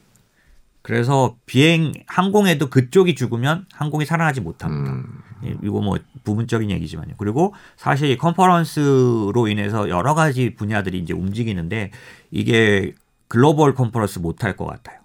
[0.82, 4.91] 그래서 비행 항공에도 그쪽이 죽으면 항공이 살아나지 못합니다.
[4.91, 7.16] 음, 예, 이거 뭐 부분적인 얘기지만요.
[7.18, 11.91] 그리고 사실 이 컨퍼런스로 인해서 여러 가지 분야들이 이제 움직이는데
[12.32, 12.95] 이게
[13.28, 14.99] 글로벌 컨퍼런스 못할 것 같아요.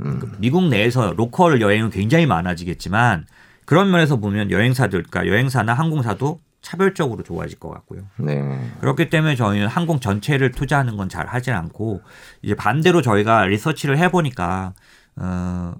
[0.00, 0.36] 음.
[0.38, 3.26] 미국 내에서 local 여행은 굉장히 많아지겠지만
[3.64, 8.02] 그런 면에서 보면 여행사들, 그러니까 여행사나 항공사도 차별적으로 좋아질 것 같고요.
[8.18, 8.58] 네.
[8.80, 12.02] 그렇기 때문에 저희는 항공 전체를 투자하는 건 잘 하진 않고
[12.42, 14.74] 이제 반대로 저희가 리서치를 해보니까
[15.16, 15.74] 어,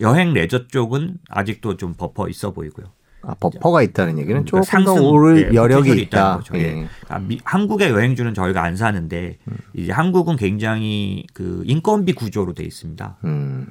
[0.00, 2.86] 여행 레저 쪽은 아직도 좀 버퍼 있어 보이고요.
[3.22, 6.36] 아, 버퍼가 있다는 얘기는 그러니까 조금 더 상승, 오를 예, 여력이 있다.
[6.38, 6.56] 거죠.
[6.56, 6.60] 예.
[6.62, 6.88] 예.
[7.08, 9.58] 아, 미- 한국의 여행주는 저희가 안 사는데 음.
[9.74, 13.18] 이제 한국은 굉장히 그 인건비 구조로 돼 있습니다.
[13.24, 13.66] 음,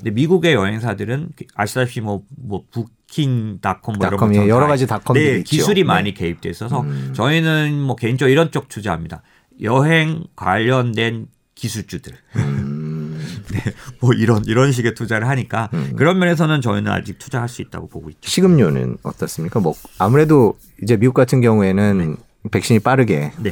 [0.00, 5.24] 근데 미국의 여행사들은 아시다시피 뭐, 뭐 부킹닷컴 뭐 이런 닷컴, 예, 여러 다 가지 닷컴들이
[5.32, 5.50] 네, 있죠.
[5.50, 5.84] 기술이 네.
[5.86, 7.12] 많이 개입돼 있어서 음.
[7.14, 9.22] 저희는 뭐 개인적으로 이런 쪽 투자합니다.
[9.62, 12.14] 여행 관련된 기술주들.
[12.36, 13.20] 음,
[14.00, 15.92] 뭐 이런 이런 식의 투자를 하니까 음.
[15.96, 18.28] 그런 면에서는 저희는 아직 투자할 수 있다고 보고 있죠.
[18.30, 19.60] 식음료는 어떻습니까?
[19.60, 22.16] 뭐 아무래도 이제 미국 같은 경우에는
[22.50, 23.50] 백신이 빠르게 네.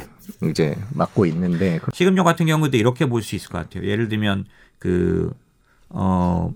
[0.49, 3.87] 이제 맞고 있는데 그- 식음료 같은 경우도 이렇게 볼 수 있을 것 같아요.
[3.87, 4.45] 예를 들면
[4.79, 5.31] 그
[5.89, 6.53] 어,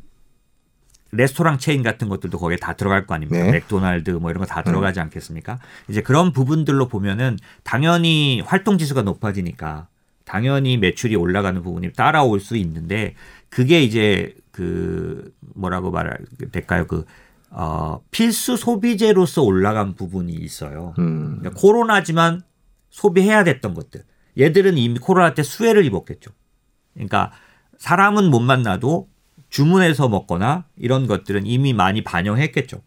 [1.11, 3.43] 레스토랑 체인 같은 것들도 거기에 다 들어갈 거 아닙니까?
[3.43, 3.51] 네.
[3.51, 5.59] 맥도날드 뭐 이런 거 다 들어가지 않겠습니까?
[5.87, 9.87] 이제 그런 부분들로 보면은 당연히 활동 지수가 높아지니까
[10.25, 13.13] 당연히 매출이 올라가는 부분이 따라올 수 있는데
[13.49, 16.17] 그게 이제 그 뭐라고 말할
[16.51, 16.87] 될까요?
[16.87, 17.05] 그
[17.51, 20.95] 어, 필수 소비재로서 올라간 부분이 있어요.
[20.97, 22.41] 음, 그러니까 코로나지만
[22.89, 24.03] 소비해야 됐던 것들.
[24.39, 26.31] 얘들은 이미 코로나 때 수혜를 입었겠죠.
[26.95, 27.31] 그러니까
[27.77, 29.07] 사람은 못 만나도
[29.53, 32.81] 주문해서 먹거나 이런 것들은 이미 많이 반영했겠죠.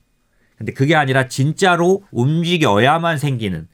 [0.58, 3.68] 근데 그게 아니라 진짜로 움직여야만 생기는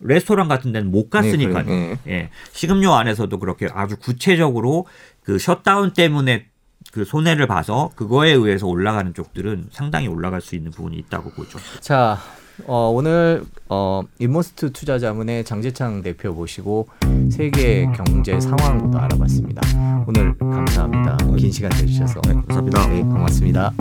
[0.00, 1.64] 레스토랑 같은 데는 못 갔으니까요.
[1.64, 2.30] 네, 예.
[2.50, 4.86] 식음료 안에서도 그렇게 아주 구체적으로
[5.22, 6.46] 그 셧다운 때문에
[6.90, 11.60] 그 손해를 봐서 그거에 의해서 올라가는 쪽들은 상당히 올라갈 수 있는 부분이 있다고 보죠.
[11.78, 12.18] 자
[12.66, 16.88] 어, 오늘 어, 인모스트 투자자문의 장재창 대표 모시고
[17.30, 19.62] 세계 경제 상황부터 알아봤습니다.
[20.06, 21.16] 오늘 감사합니다.
[21.36, 22.86] 긴 시간 내주셔서 네, 감사합니다.
[22.88, 23.72] 네, 고맙습니다.